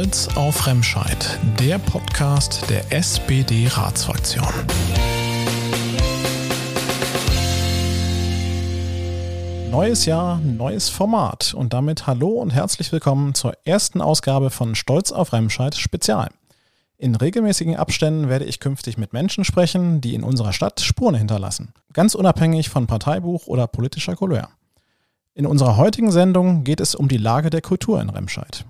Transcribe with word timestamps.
Stolz 0.00 0.28
auf 0.34 0.66
Remscheid, 0.66 1.38
der 1.58 1.76
Podcast 1.76 2.70
der 2.70 2.90
SPD-Ratsfraktion. 2.90 4.46
Neues 9.70 10.06
Jahr, 10.06 10.38
neues 10.38 10.88
Format 10.88 11.52
und 11.52 11.74
damit 11.74 12.06
hallo 12.06 12.30
und 12.30 12.48
herzlich 12.48 12.90
willkommen 12.92 13.34
zur 13.34 13.52
ersten 13.66 14.00
Ausgabe 14.00 14.48
von 14.48 14.74
Stolz 14.74 15.12
auf 15.12 15.34
Remscheid 15.34 15.74
Spezial. 15.74 16.30
In 16.96 17.14
regelmäßigen 17.14 17.76
Abständen 17.76 18.30
werde 18.30 18.46
ich 18.46 18.58
künftig 18.58 18.96
mit 18.96 19.12
Menschen 19.12 19.44
sprechen, 19.44 20.00
die 20.00 20.14
in 20.14 20.24
unserer 20.24 20.54
Stadt 20.54 20.80
Spuren 20.80 21.14
hinterlassen, 21.14 21.74
ganz 21.92 22.14
unabhängig 22.14 22.70
von 22.70 22.86
Parteibuch 22.86 23.46
oder 23.48 23.66
politischer 23.66 24.16
Couleur. 24.16 24.48
In 25.34 25.44
unserer 25.44 25.76
heutigen 25.76 26.10
Sendung 26.10 26.64
geht 26.64 26.80
es 26.80 26.94
um 26.94 27.06
die 27.08 27.18
Lage 27.18 27.50
der 27.50 27.60
Kultur 27.60 28.00
in 28.00 28.08
Remscheid. 28.08 28.64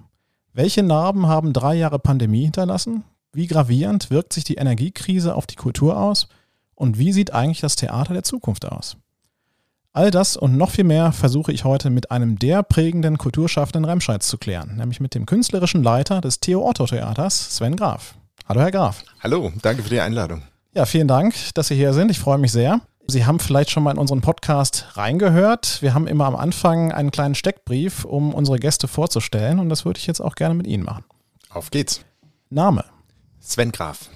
Welche 0.53 0.83
Narben 0.83 1.29
haben 1.29 1.53
drei 1.53 1.77
Jahre 1.77 2.01
Pandemie 2.01 2.43
hinterlassen? 2.43 3.05
Wie 3.33 3.47
gravierend 3.47 4.11
wirkt 4.11 4.33
sich 4.33 4.43
die 4.43 4.57
Energiekrise 4.57 5.37
auf 5.37 5.47
die 5.47 5.55
Kultur 5.55 5.97
aus? 5.97 6.27
Und 6.75 6.99
wie 6.99 7.13
sieht 7.13 7.33
eigentlich 7.33 7.61
das 7.61 7.77
Theater 7.77 8.15
der 8.15 8.25
Zukunft 8.25 8.67
aus? 8.67 8.97
All 9.93 10.11
das 10.11 10.37
und 10.37 10.57
noch 10.57 10.71
viel 10.71 10.85
mehr 10.85 11.13
versuche 11.13 11.53
ich 11.53 11.65
heute 11.65 11.91
mit 11.91 12.11
einem 12.11 12.37
der 12.37 12.65
prägenden 12.65 13.17
Kulturschaffenden 13.17 13.85
Remscheids 13.85 14.27
zu 14.27 14.39
klären, 14.39 14.77
nämlich 14.77 14.99
mit 14.99 15.15
dem 15.15 15.25
künstlerischen 15.25 15.85
Leiter 15.85 16.21
des 16.21 16.41
Theo 16.41 16.69
Otto 16.69 16.87
Theaters, 16.87 17.57
Sven 17.57 17.77
Graf. 17.77 18.15
Hallo, 18.49 18.61
Herr 18.61 18.73
Graf. 18.73 19.05
Hallo, 19.21 19.53
danke 19.63 19.85
für 19.85 19.91
die 19.91 20.01
Einladung. 20.01 20.43
Ja, 20.75 20.85
vielen 20.85 21.09
Dank, 21.09 21.35
dass 21.55 21.69
Sie 21.69 21.77
hier 21.77 21.93
sind. 21.93 22.11
Ich 22.11 22.19
freue 22.19 22.39
mich 22.39 22.51
sehr. 22.51 22.81
Sie 23.11 23.27
haben 23.27 23.41
vielleicht 23.41 23.71
schon 23.71 23.83
mal 23.83 23.91
in 23.91 23.99
unseren 23.99 24.21
Podcast 24.21 24.97
reingehört. 24.97 25.83
Wir 25.83 25.95
haben 25.95 26.07
immer 26.07 26.27
am 26.27 26.37
Anfang 26.37 26.93
einen 26.93 27.11
kleinen 27.11 27.35
Steckbrief, 27.35 28.05
um 28.05 28.33
unsere 28.33 28.59
Gäste 28.59 28.89
vorzustellen 28.89 29.59
und 29.59 29.69
das 29.69 29.85
würde 29.85 29.99
ich 29.99 30.07
jetzt 30.07 30.21
auch 30.21 30.37
gerne 30.37 30.55
mit 30.55 30.67
Ihnen 30.67 30.85
machen. 30.85 31.05
Auf 31.51 31.71
geht's. 31.71 32.05
Name. 32.49 32.85
Sven 33.41 33.73
Graf. 33.73 34.11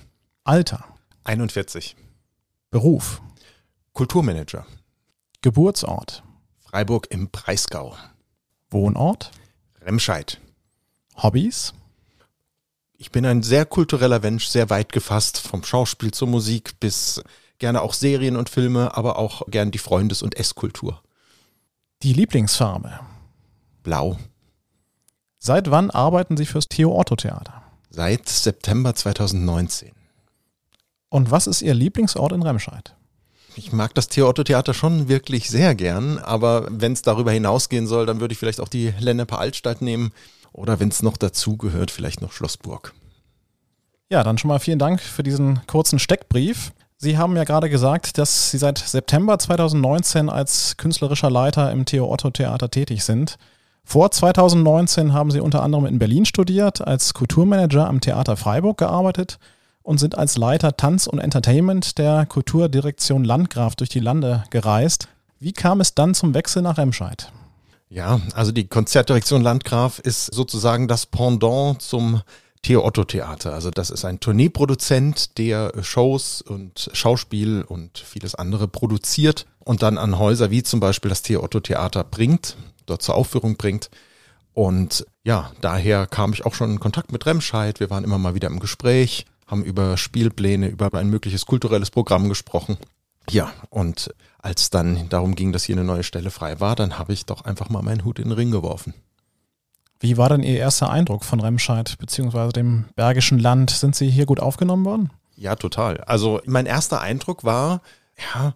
Alter. 0.45 0.85
41. 1.25 1.97
Beruf. 2.71 3.21
Kulturmanager. 3.93 4.65
Geburtsort. 5.43 6.23
Freiburg 6.61 7.09
im 7.11 7.31
Breisgau. 7.31 7.97
Wohnort. 8.71 9.33
Remscheid. 9.83 10.41
Hobbys. 11.17 11.75
Ich 12.97 13.11
bin 13.11 13.27
ein 13.27 13.43
sehr 13.43 13.67
kultureller 13.67 14.21
Mensch, 14.21 14.47
sehr 14.47 14.71
weit 14.71 14.93
gefasst, 14.93 15.39
vom 15.39 15.65
Schauspiel 15.65 16.13
zur 16.13 16.29
Musik 16.29 16.79
bis 16.81 17.23
gerne 17.59 17.83
auch 17.83 17.93
Serien 17.95 18.37
und 18.37 18.49
Filme, 18.49 18.97
aber 18.97 19.19
auch 19.19 19.43
gern 19.49 19.71
die 19.71 19.79
Freundes- 19.79 20.23
und 20.23 20.37
Esskultur. 20.37 21.03
Die 22.03 22.13
Lieblingsfarbe. 22.13 23.01
Blau. 23.83 24.19
Seit 25.39 25.71
wann 25.71 25.91
arbeiten 25.91 26.37
Sie 26.37 26.47
fürs 26.47 26.69
Theo 26.69 26.99
Otto 26.99 27.17
Theater? 27.17 27.63
Seit 27.91 28.29
September 28.29 28.95
2019. 28.95 29.93
Und 31.11 31.31
was 31.31 31.47
ist 31.47 31.63
Ihr 31.63 31.75
Lieblingsort 31.75 32.33
in 32.33 32.43
Remscheid? 32.43 32.97
Ich 33.57 33.73
mag 33.73 33.95
das 33.95 34.09
Theo 34.09 34.29
Otto 34.29 34.43
Theater 34.43 34.75
schon 34.75 35.09
wirklich 35.09 35.49
sehr 35.49 35.75
gern, 35.77 36.19
aber 36.19 36.67
wenn 36.71 36.93
es 36.93 37.03
darüber 37.03 37.31
hinausgehen 37.31 37.87
soll, 37.87 38.05
dann 38.05 38.21
würde 38.21 38.33
ich 38.33 38.39
vielleicht 38.39 38.61
auch 38.61 38.69
die 38.69 38.93
Lenneper 38.99 39.39
Altstadt 39.39 39.81
nehmen 39.81 40.13
oder 40.53 40.81
wenn 40.81 40.89
es 40.89 41.03
noch 41.03 41.17
dazu 41.17 41.57
gehört, 41.57 41.91
vielleicht 41.91 42.21
noch 42.21 42.33
Schlossburg. 42.33 42.95
Ja, 44.11 44.23
dann 44.23 44.39
schon 44.39 44.49
mal 44.49 44.59
vielen 44.59 44.79
Dank 44.79 45.01
für 45.01 45.23
diesen 45.23 45.65
kurzen 45.67 45.99
Steckbrief. 45.99 46.73
Sie 47.05 47.19
haben 47.19 47.37
ja 47.37 47.45
gerade 47.45 47.69
gesagt, 47.69 48.17
dass 48.17 48.51
Sie 48.51 48.57
seit 48.57 48.79
September 48.79 49.39
2019 49.39 50.31
als 50.31 50.79
künstlerischer 50.79 51.31
Leiter 51.31 51.71
im 51.71 51.85
Theo 51.85 52.11
Otto 52.11 52.31
Theater 52.31 52.71
tätig 52.71 53.05
sind. 53.05 53.37
Vor 53.85 54.11
2019 54.11 55.13
haben 55.13 55.31
Sie 55.31 55.41
unter 55.41 55.63
anderem 55.63 55.85
in 55.85 55.99
Berlin 55.99 56.25
studiert, 56.25 56.81
als 56.81 57.13
Kulturmanager 57.13 57.87
am 57.87 58.01
Theater 58.01 58.39
Freiburg 58.39 58.79
gearbeitet 58.79 59.39
und 59.83 60.01
sind 60.01 60.17
als 60.17 60.39
Leiter 60.39 60.79
Tanz 60.79 61.07
und 61.07 61.19
Entertainment 61.19 61.99
der 61.99 62.25
Kulturdirektion 62.25 63.23
Landgraf 63.23 63.77
durch 63.77 63.91
die 63.91 64.01
Lande 64.01 64.45
gereist. 64.49 65.09
Wie 65.41 65.53
kam 65.53 65.83
es 65.83 65.95
dann 65.95 66.15
zum 66.15 66.33
Wechsel 66.33 66.63
nach 66.63 66.79
Remscheid? 66.79 67.31
Ja, 67.91 68.23
also 68.35 68.51
die 68.51 68.67
Konzertdirektion 68.67 69.43
Landgraf 69.43 69.99
ist 69.99 70.33
sozusagen 70.33 70.89
das 70.89 71.05
Pendant 71.05 71.83
zum 71.83 72.23
Theo 72.65 72.83
Otto 72.83 73.05
Theater. 73.05 73.53
Also 73.53 73.71
das 73.71 73.91
ist 73.91 74.07
ein 74.07 74.21
Tourneeproduzent, 74.21 75.37
der 75.37 75.73
Shows 75.83 76.41
und 76.41 76.91
Schauspiel 76.95 77.63
und 77.63 77.99
vieles 77.99 78.35
andere 78.35 78.69
produziert 78.69 79.47
und 79.59 79.83
dann 79.83 79.99
an 79.99 80.19
Häuser 80.19 80.51
wie 80.51 80.63
zum 80.63 80.81
Beispiel 80.81 81.11
das 81.11 81.21
Theo 81.21 81.43
Otto 81.43 81.61
Theater 81.61 82.05
bringt, 82.05 82.57
dort 82.87 83.03
zur 83.03 83.17
Aufführung 83.17 83.57
bringt. 83.57 83.91
Und 84.55 85.05
ja, 85.25 85.53
daher 85.61 86.07
kam 86.07 86.33
ich 86.33 86.47
auch 86.47 86.55
schon 86.55 86.71
in 86.71 86.81
Kontakt 86.81 87.13
mit 87.13 87.27
Remscheid. 87.27 87.81
Wir 87.81 87.91
waren 87.91 88.03
immer 88.03 88.19
mal 88.19 88.35
wieder 88.35 88.49
im 88.49 88.61
Gespräch, 88.61 89.27
haben 89.47 89.63
über 89.63 89.99
Spielpläne, 89.99 90.69
über 90.69 90.93
ein 90.95 91.11
mögliches 91.11 91.45
kulturelles 91.45 91.91
Programm 91.91 92.31
gesprochen. 92.31 92.79
Ja, 93.29 93.53
und 93.69 94.15
als 94.39 94.71
dann 94.71 95.11
darum 95.11 95.35
ging, 95.35 95.53
dass 95.53 95.65
hier 95.65 95.77
eine 95.77 95.85
neue 95.85 96.03
Stelle 96.03 96.31
frei 96.31 96.61
war, 96.61 96.77
dann 96.77 96.99
habe 96.99 97.13
ich 97.13 97.27
doch 97.27 97.45
einfach 97.45 97.69
mal 97.69 97.83
meinen 97.83 98.07
Hut 98.07 98.19
in 98.19 98.31
den 98.31 98.33
Ring 98.33 98.51
geworfen. 98.51 98.95
Wie 100.01 100.17
war 100.17 100.29
denn 100.29 100.43
Ihr 100.43 100.59
erster 100.59 100.91
Eindruck 100.91 101.25
von 101.25 101.41
Remscheid 101.41 101.97
bzw. 101.99 102.51
dem 102.51 102.87
Bergischen 102.97 103.39
Land? 103.39 103.71
Sind 103.71 103.95
Sie 103.95 104.11
hier 104.11 104.27
gut 104.27 104.41
aufgenommen 104.41 104.85
worden? 104.85 105.11
Ja, 105.37 105.57
total. 105.57 105.99
Also 106.03 106.41
mein 106.47 106.67
erster 106.67 107.01
Eindruck 107.01 107.45
war, 107.45 107.81
ja, 108.35 108.55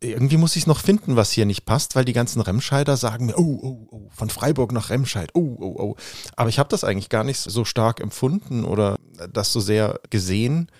irgendwie 0.00 0.36
muss 0.36 0.56
ich 0.56 0.62
es 0.62 0.66
noch 0.66 0.80
finden, 0.80 1.16
was 1.16 1.32
hier 1.32 1.46
nicht 1.46 1.64
passt, 1.64 1.96
weil 1.96 2.04
die 2.04 2.12
ganzen 2.12 2.40
Remscheider 2.40 2.96
sagen 2.96 3.26
mir, 3.26 3.38
oh, 3.38 3.58
oh, 3.62 3.88
oh, 3.90 4.08
von 4.10 4.28
Freiburg 4.28 4.72
nach 4.72 4.90
Remscheid, 4.90 5.30
oh, 5.34 5.56
oh, 5.58 5.76
oh. 5.78 5.96
Aber 6.36 6.48
ich 6.48 6.58
habe 6.58 6.68
das 6.68 6.84
eigentlich 6.84 7.08
gar 7.08 7.24
nicht 7.24 7.38
so 7.38 7.64
stark 7.64 8.00
empfunden 8.00 8.64
oder 8.64 8.98
das 9.32 9.52
so 9.52 9.60
sehr 9.60 10.00
gesehen. 10.10 10.70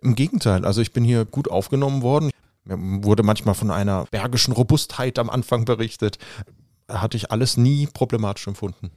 Im 0.00 0.14
Gegenteil, 0.14 0.64
also 0.64 0.80
ich 0.80 0.92
bin 0.92 1.04
hier 1.04 1.24
gut 1.24 1.50
aufgenommen 1.50 2.02
worden. 2.02 2.30
Mir 2.64 3.04
wurde 3.04 3.22
manchmal 3.22 3.54
von 3.54 3.70
einer 3.70 4.04
bergischen 4.10 4.52
Robustheit 4.52 5.18
am 5.18 5.30
Anfang 5.30 5.64
berichtet. 5.64 6.18
Hatte 6.88 7.16
ich 7.16 7.30
alles 7.30 7.56
nie 7.56 7.86
problematisch 7.86 8.46
empfunden. 8.46 8.90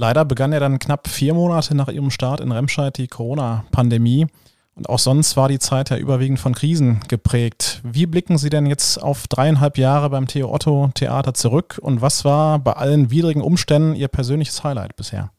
Leider 0.00 0.24
begann 0.24 0.54
ja 0.54 0.60
dann 0.60 0.78
knapp 0.78 1.08
vier 1.08 1.34
Monate 1.34 1.74
nach 1.74 1.88
ihrem 1.88 2.10
Start 2.10 2.40
in 2.40 2.52
Remscheid 2.52 2.96
die 2.96 3.06
Corona-Pandemie. 3.06 4.28
Und 4.74 4.88
auch 4.88 4.98
sonst 4.98 5.36
war 5.36 5.50
die 5.50 5.58
Zeit 5.58 5.90
ja 5.90 5.98
überwiegend 5.98 6.40
von 6.40 6.54
Krisen 6.54 7.00
geprägt. 7.08 7.82
Wie 7.84 8.06
blicken 8.06 8.38
Sie 8.38 8.48
denn 8.48 8.64
jetzt 8.64 8.96
auf 8.96 9.28
dreieinhalb 9.28 9.76
Jahre 9.76 10.08
beim 10.08 10.26
Theo 10.26 10.50
Otto 10.50 10.90
Theater 10.94 11.34
zurück 11.34 11.78
und 11.82 12.00
was 12.00 12.24
war 12.24 12.58
bei 12.58 12.72
allen 12.72 13.10
widrigen 13.10 13.42
Umständen 13.42 13.94
Ihr 13.94 14.08
persönliches 14.08 14.64
Highlight 14.64 14.96
bisher? 14.96 15.32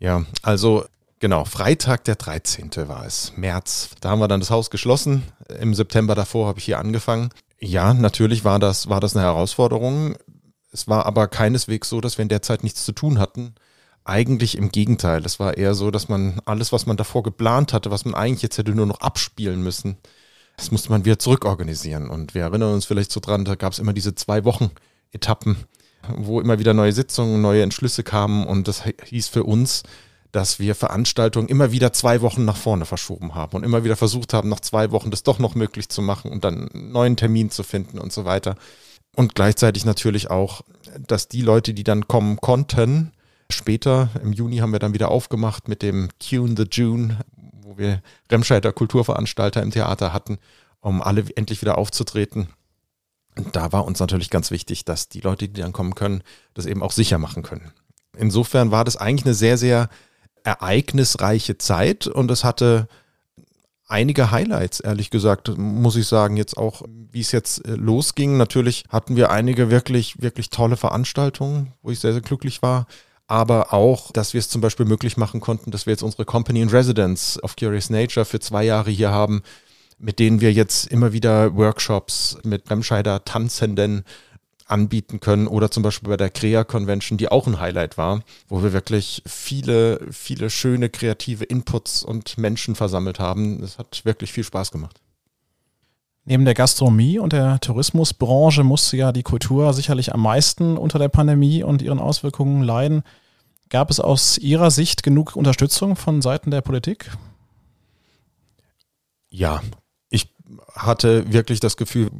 Ja, 0.00 0.24
also 0.42 0.84
genau, 1.20 1.44
Freitag 1.44 2.02
der 2.02 2.16
13. 2.16 2.72
war 2.88 3.06
es, 3.06 3.34
März. 3.36 3.90
Da 4.00 4.10
haben 4.10 4.18
wir 4.18 4.26
dann 4.26 4.40
das 4.40 4.50
Haus 4.50 4.70
geschlossen. 4.70 5.22
Im 5.60 5.74
September 5.74 6.16
davor 6.16 6.48
habe 6.48 6.58
ich 6.58 6.64
hier 6.64 6.80
angefangen. 6.80 7.30
Ja, 7.60 7.94
natürlich 7.94 8.44
war 8.44 8.58
das, 8.58 8.88
war 8.88 8.98
das 8.98 9.14
eine 9.14 9.24
Herausforderung. 9.24 10.16
Es 10.72 10.88
war 10.88 11.06
aber 11.06 11.28
keineswegs 11.28 11.88
so, 11.88 12.00
dass 12.00 12.18
wir 12.18 12.24
in 12.24 12.28
der 12.30 12.42
Zeit 12.42 12.64
nichts 12.64 12.84
zu 12.84 12.90
tun 12.90 13.20
hatten 13.20 13.54
eigentlich 14.04 14.56
im 14.56 14.70
Gegenteil. 14.70 15.24
Es 15.24 15.38
war 15.38 15.56
eher 15.56 15.74
so, 15.74 15.90
dass 15.90 16.08
man 16.08 16.40
alles, 16.44 16.72
was 16.72 16.86
man 16.86 16.96
davor 16.96 17.22
geplant 17.22 17.72
hatte, 17.72 17.90
was 17.90 18.04
man 18.04 18.14
eigentlich 18.14 18.42
jetzt 18.42 18.58
hätte 18.58 18.74
nur 18.74 18.86
noch 18.86 19.00
abspielen 19.00 19.62
müssen, 19.62 19.96
das 20.56 20.70
musste 20.70 20.90
man 20.90 21.04
wieder 21.04 21.18
zurückorganisieren. 21.18 22.10
Und 22.10 22.34
wir 22.34 22.42
erinnern 22.42 22.74
uns 22.74 22.84
vielleicht 22.84 23.12
so 23.12 23.20
dran, 23.20 23.44
da 23.44 23.54
gab 23.54 23.72
es 23.72 23.78
immer 23.78 23.92
diese 23.92 24.14
zwei 24.14 24.44
Wochen 24.44 24.70
Etappen, 25.12 25.56
wo 26.16 26.40
immer 26.40 26.58
wieder 26.58 26.74
neue 26.74 26.92
Sitzungen, 26.92 27.40
neue 27.40 27.62
Entschlüsse 27.62 28.02
kamen. 28.02 28.46
Und 28.46 28.68
das 28.68 28.84
hieß 29.04 29.28
für 29.28 29.44
uns, 29.44 29.82
dass 30.30 30.58
wir 30.58 30.74
Veranstaltungen 30.74 31.48
immer 31.48 31.72
wieder 31.72 31.92
zwei 31.92 32.22
Wochen 32.22 32.44
nach 32.44 32.56
vorne 32.56 32.86
verschoben 32.86 33.34
haben 33.34 33.56
und 33.56 33.64
immer 33.64 33.84
wieder 33.84 33.96
versucht 33.96 34.32
haben, 34.32 34.48
nach 34.48 34.60
zwei 34.60 34.90
Wochen 34.90 35.10
das 35.10 35.22
doch 35.22 35.38
noch 35.38 35.54
möglich 35.54 35.90
zu 35.90 36.00
machen 36.00 36.30
und 36.30 36.42
dann 36.42 36.68
einen 36.68 36.92
neuen 36.92 37.16
Termin 37.16 37.50
zu 37.50 37.62
finden 37.62 37.98
und 37.98 38.12
so 38.12 38.24
weiter. 38.24 38.56
Und 39.14 39.34
gleichzeitig 39.34 39.84
natürlich 39.84 40.30
auch, 40.30 40.62
dass 41.06 41.28
die 41.28 41.42
Leute, 41.42 41.74
die 41.74 41.84
dann 41.84 42.08
kommen 42.08 42.38
konnten, 42.38 43.12
Später, 43.52 44.10
im 44.22 44.32
Juni, 44.32 44.58
haben 44.58 44.72
wir 44.72 44.78
dann 44.78 44.94
wieder 44.94 45.10
aufgemacht 45.10 45.68
mit 45.68 45.82
dem 45.82 46.08
Tune 46.18 46.54
the 46.56 46.66
June, 46.70 47.18
wo 47.62 47.78
wir 47.78 48.02
Remscheider 48.30 48.72
Kulturveranstalter 48.72 49.62
im 49.62 49.70
Theater 49.70 50.12
hatten, 50.12 50.38
um 50.80 51.02
alle 51.02 51.24
endlich 51.36 51.62
wieder 51.62 51.78
aufzutreten. 51.78 52.48
Und 53.36 53.56
da 53.56 53.72
war 53.72 53.84
uns 53.84 54.00
natürlich 54.00 54.30
ganz 54.30 54.50
wichtig, 54.50 54.84
dass 54.84 55.08
die 55.08 55.20
Leute, 55.20 55.48
die 55.48 55.60
dann 55.60 55.72
kommen 55.72 55.94
können, 55.94 56.22
das 56.54 56.66
eben 56.66 56.82
auch 56.82 56.92
sicher 56.92 57.18
machen 57.18 57.42
können. 57.42 57.72
Insofern 58.16 58.70
war 58.70 58.84
das 58.84 58.96
eigentlich 58.96 59.24
eine 59.24 59.34
sehr, 59.34 59.56
sehr 59.56 59.88
ereignisreiche 60.44 61.56
Zeit 61.56 62.06
und 62.06 62.30
es 62.30 62.44
hatte 62.44 62.88
einige 63.86 64.30
Highlights, 64.30 64.80
ehrlich 64.80 65.10
gesagt, 65.10 65.56
muss 65.56 65.96
ich 65.96 66.06
sagen, 66.06 66.36
jetzt 66.36 66.56
auch, 66.56 66.82
wie 66.88 67.20
es 67.20 67.32
jetzt 67.32 67.64
äh, 67.66 67.74
losging. 67.74 68.36
Natürlich 68.36 68.84
hatten 68.88 69.16
wir 69.16 69.30
einige 69.30 69.70
wirklich, 69.70 70.20
wirklich 70.20 70.50
tolle 70.50 70.76
Veranstaltungen, 70.76 71.72
wo 71.82 71.90
ich 71.90 72.00
sehr, 72.00 72.12
sehr 72.12 72.22
glücklich 72.22 72.62
war 72.62 72.86
aber 73.26 73.72
auch, 73.72 74.12
dass 74.12 74.34
wir 74.34 74.38
es 74.40 74.48
zum 74.48 74.60
Beispiel 74.60 74.86
möglich 74.86 75.16
machen 75.16 75.40
konnten, 75.40 75.70
dass 75.70 75.86
wir 75.86 75.92
jetzt 75.92 76.02
unsere 76.02 76.24
Company 76.24 76.60
in 76.60 76.68
Residence 76.68 77.42
of 77.42 77.56
Curious 77.56 77.90
Nature 77.90 78.24
für 78.24 78.40
zwei 78.40 78.64
Jahre 78.64 78.90
hier 78.90 79.10
haben, 79.10 79.42
mit 79.98 80.18
denen 80.18 80.40
wir 80.40 80.52
jetzt 80.52 80.86
immer 80.86 81.12
wieder 81.12 81.54
Workshops 81.56 82.38
mit 82.42 82.68
Remscheider 82.70 83.24
Tanzenden 83.24 84.04
anbieten 84.66 85.20
können 85.20 85.46
oder 85.46 85.70
zum 85.70 85.82
Beispiel 85.82 86.08
bei 86.08 86.16
der 86.16 86.30
Crea 86.30 86.64
Convention, 86.64 87.18
die 87.18 87.30
auch 87.30 87.46
ein 87.46 87.60
Highlight 87.60 87.98
war, 87.98 88.22
wo 88.48 88.62
wir 88.62 88.72
wirklich 88.72 89.22
viele, 89.26 90.00
viele 90.10 90.50
schöne 90.50 90.88
kreative 90.88 91.44
Inputs 91.44 92.02
und 92.02 92.38
Menschen 92.38 92.74
versammelt 92.74 93.20
haben. 93.20 93.60
Das 93.60 93.78
hat 93.78 94.04
wirklich 94.04 94.32
viel 94.32 94.44
Spaß 94.44 94.70
gemacht. 94.70 95.00
Neben 96.24 96.44
der 96.44 96.54
Gastronomie 96.54 97.18
und 97.18 97.32
der 97.32 97.58
Tourismusbranche 97.58 98.62
musste 98.62 98.96
ja 98.96 99.10
die 99.10 99.24
Kultur 99.24 99.72
sicherlich 99.72 100.14
am 100.14 100.22
meisten 100.22 100.76
unter 100.76 100.98
der 100.98 101.08
Pandemie 101.08 101.64
und 101.64 101.82
ihren 101.82 101.98
Auswirkungen 101.98 102.62
leiden. 102.62 103.02
Gab 103.70 103.90
es 103.90 103.98
aus 103.98 104.38
Ihrer 104.38 104.70
Sicht 104.70 105.02
genug 105.02 105.34
Unterstützung 105.34 105.96
von 105.96 106.22
Seiten 106.22 106.50
der 106.50 106.60
Politik? 106.60 107.10
Ja, 109.30 109.62
ich 110.10 110.32
hatte 110.74 111.32
wirklich 111.32 111.58
das 111.58 111.76
Gefühl, 111.76 112.10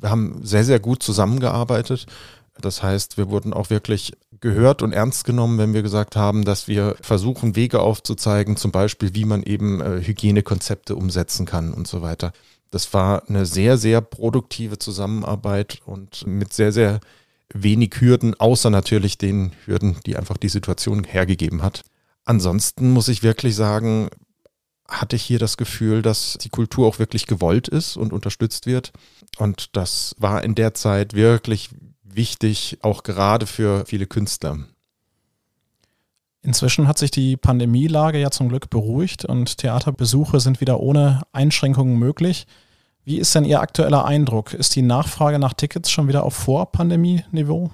wir 0.00 0.08
haben 0.08 0.40
sehr, 0.42 0.64
sehr 0.64 0.80
gut 0.80 1.02
zusammengearbeitet. 1.02 2.06
Das 2.60 2.82
heißt, 2.82 3.18
wir 3.18 3.28
wurden 3.28 3.52
auch 3.52 3.70
wirklich 3.70 4.12
gehört 4.40 4.82
und 4.82 4.92
ernst 4.92 5.24
genommen, 5.24 5.58
wenn 5.58 5.74
wir 5.74 5.82
gesagt 5.82 6.16
haben, 6.16 6.44
dass 6.44 6.68
wir 6.68 6.96
versuchen, 7.00 7.56
Wege 7.56 7.80
aufzuzeigen, 7.80 8.56
zum 8.56 8.70
Beispiel, 8.70 9.14
wie 9.14 9.24
man 9.24 9.42
eben 9.42 9.80
äh, 9.80 10.02
Hygienekonzepte 10.02 10.96
umsetzen 10.96 11.44
kann 11.44 11.74
und 11.74 11.88
so 11.88 12.02
weiter. 12.02 12.32
Das 12.70 12.92
war 12.94 13.28
eine 13.28 13.46
sehr, 13.46 13.76
sehr 13.76 14.00
produktive 14.00 14.78
Zusammenarbeit 14.78 15.80
und 15.84 16.26
mit 16.26 16.52
sehr, 16.52 16.72
sehr 16.72 17.00
wenig 17.52 18.00
Hürden, 18.00 18.38
außer 18.38 18.70
natürlich 18.70 19.18
den 19.18 19.52
Hürden, 19.64 19.96
die 20.06 20.16
einfach 20.16 20.36
die 20.36 20.48
Situation 20.48 21.04
hergegeben 21.04 21.62
hat. 21.62 21.82
Ansonsten 22.24 22.92
muss 22.92 23.08
ich 23.08 23.22
wirklich 23.22 23.56
sagen, 23.56 24.08
hatte 24.88 25.16
ich 25.16 25.22
hier 25.22 25.38
das 25.38 25.56
Gefühl, 25.56 26.02
dass 26.02 26.36
die 26.40 26.48
Kultur 26.48 26.86
auch 26.86 26.98
wirklich 26.98 27.26
gewollt 27.26 27.68
ist 27.68 27.96
und 27.96 28.12
unterstützt 28.12 28.66
wird. 28.66 28.92
Und 29.38 29.76
das 29.76 30.14
war 30.18 30.42
in 30.44 30.54
der 30.54 30.74
Zeit 30.74 31.14
wirklich 31.14 31.70
wichtig, 32.02 32.78
auch 32.82 33.02
gerade 33.02 33.46
für 33.46 33.84
viele 33.86 34.06
Künstler. 34.06 34.58
Inzwischen 36.42 36.88
hat 36.88 36.98
sich 36.98 37.10
die 37.10 37.36
Pandemielage 37.36 38.18
ja 38.18 38.30
zum 38.30 38.48
Glück 38.48 38.70
beruhigt 38.70 39.24
und 39.24 39.58
Theaterbesuche 39.58 40.40
sind 40.40 40.60
wieder 40.60 40.80
ohne 40.80 41.22
Einschränkungen 41.32 41.98
möglich. 41.98 42.46
Wie 43.04 43.18
ist 43.18 43.34
denn 43.34 43.44
Ihr 43.44 43.60
aktueller 43.60 44.04
Eindruck? 44.04 44.54
Ist 44.54 44.74
die 44.74 44.82
Nachfrage 44.82 45.38
nach 45.38 45.52
Tickets 45.52 45.90
schon 45.90 46.08
wieder 46.08 46.24
auf 46.24 46.34
Vor-Pandemie-Niveau? 46.34 47.70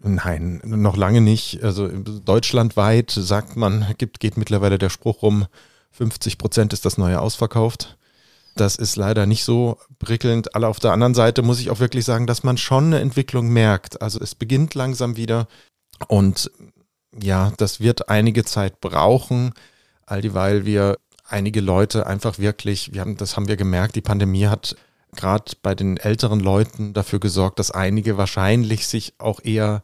Nein, 0.00 0.60
noch 0.64 0.96
lange 0.96 1.20
nicht. 1.20 1.62
Also 1.62 1.88
deutschlandweit 1.88 3.10
sagt 3.10 3.56
man, 3.56 3.86
gibt, 3.98 4.20
geht 4.20 4.36
mittlerweile 4.36 4.78
der 4.78 4.90
Spruch 4.90 5.22
rum, 5.22 5.46
50 5.90 6.38
Prozent 6.38 6.72
ist 6.72 6.84
das 6.84 6.98
neue 6.98 7.20
ausverkauft. 7.20 7.98
Das 8.54 8.76
ist 8.76 8.96
leider 8.96 9.26
nicht 9.26 9.44
so 9.44 9.78
prickelnd. 9.98 10.54
Alle 10.54 10.68
auf 10.68 10.80
der 10.80 10.92
anderen 10.92 11.14
Seite 11.14 11.42
muss 11.42 11.60
ich 11.60 11.70
auch 11.70 11.80
wirklich 11.80 12.04
sagen, 12.04 12.26
dass 12.26 12.42
man 12.42 12.56
schon 12.58 12.86
eine 12.86 13.00
Entwicklung 13.00 13.48
merkt. 13.48 14.00
Also 14.00 14.20
es 14.20 14.34
beginnt 14.34 14.74
langsam 14.74 15.16
wieder 15.16 15.48
und 16.08 16.50
ja, 17.20 17.52
das 17.56 17.80
wird 17.80 18.08
einige 18.08 18.44
Zeit 18.44 18.80
brauchen, 18.80 19.52
all 20.06 20.20
dieweil 20.20 20.66
wir 20.66 20.98
einige 21.28 21.60
Leute 21.60 22.06
einfach 22.06 22.38
wirklich, 22.38 22.92
wir 22.92 23.00
haben, 23.00 23.16
das 23.16 23.36
haben 23.36 23.48
wir 23.48 23.56
gemerkt, 23.56 23.96
die 23.96 24.00
Pandemie 24.00 24.46
hat 24.46 24.76
gerade 25.16 25.52
bei 25.62 25.74
den 25.74 25.96
älteren 25.96 26.40
Leuten 26.40 26.92
dafür 26.92 27.20
gesorgt, 27.20 27.58
dass 27.58 27.70
einige 27.70 28.16
wahrscheinlich 28.16 28.86
sich 28.86 29.14
auch 29.18 29.40
eher 29.42 29.82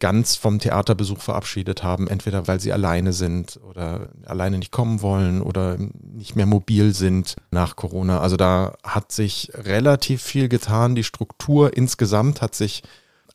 ganz 0.00 0.34
vom 0.34 0.58
Theaterbesuch 0.58 1.20
verabschiedet 1.20 1.82
haben, 1.82 2.08
entweder 2.08 2.48
weil 2.48 2.58
sie 2.58 2.72
alleine 2.72 3.12
sind 3.12 3.60
oder 3.68 4.08
alleine 4.24 4.58
nicht 4.58 4.72
kommen 4.72 5.02
wollen 5.02 5.42
oder 5.42 5.76
nicht 5.78 6.36
mehr 6.36 6.46
mobil 6.46 6.94
sind 6.94 7.36
nach 7.50 7.76
Corona. 7.76 8.20
Also 8.20 8.36
da 8.36 8.74
hat 8.82 9.12
sich 9.12 9.52
relativ 9.54 10.22
viel 10.22 10.48
getan. 10.48 10.94
Die 10.94 11.04
Struktur 11.04 11.76
insgesamt 11.76 12.40
hat 12.40 12.54
sich 12.54 12.82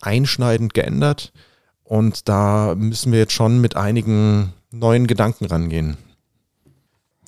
einschneidend 0.01 0.73
geändert. 0.73 1.31
Und 1.85 2.27
da 2.27 2.75
müssen 2.75 3.11
wir 3.11 3.19
jetzt 3.19 3.33
schon 3.33 3.61
mit 3.61 3.77
einigen 3.77 4.53
neuen 4.71 5.07
Gedanken 5.07 5.45
rangehen. 5.45 5.97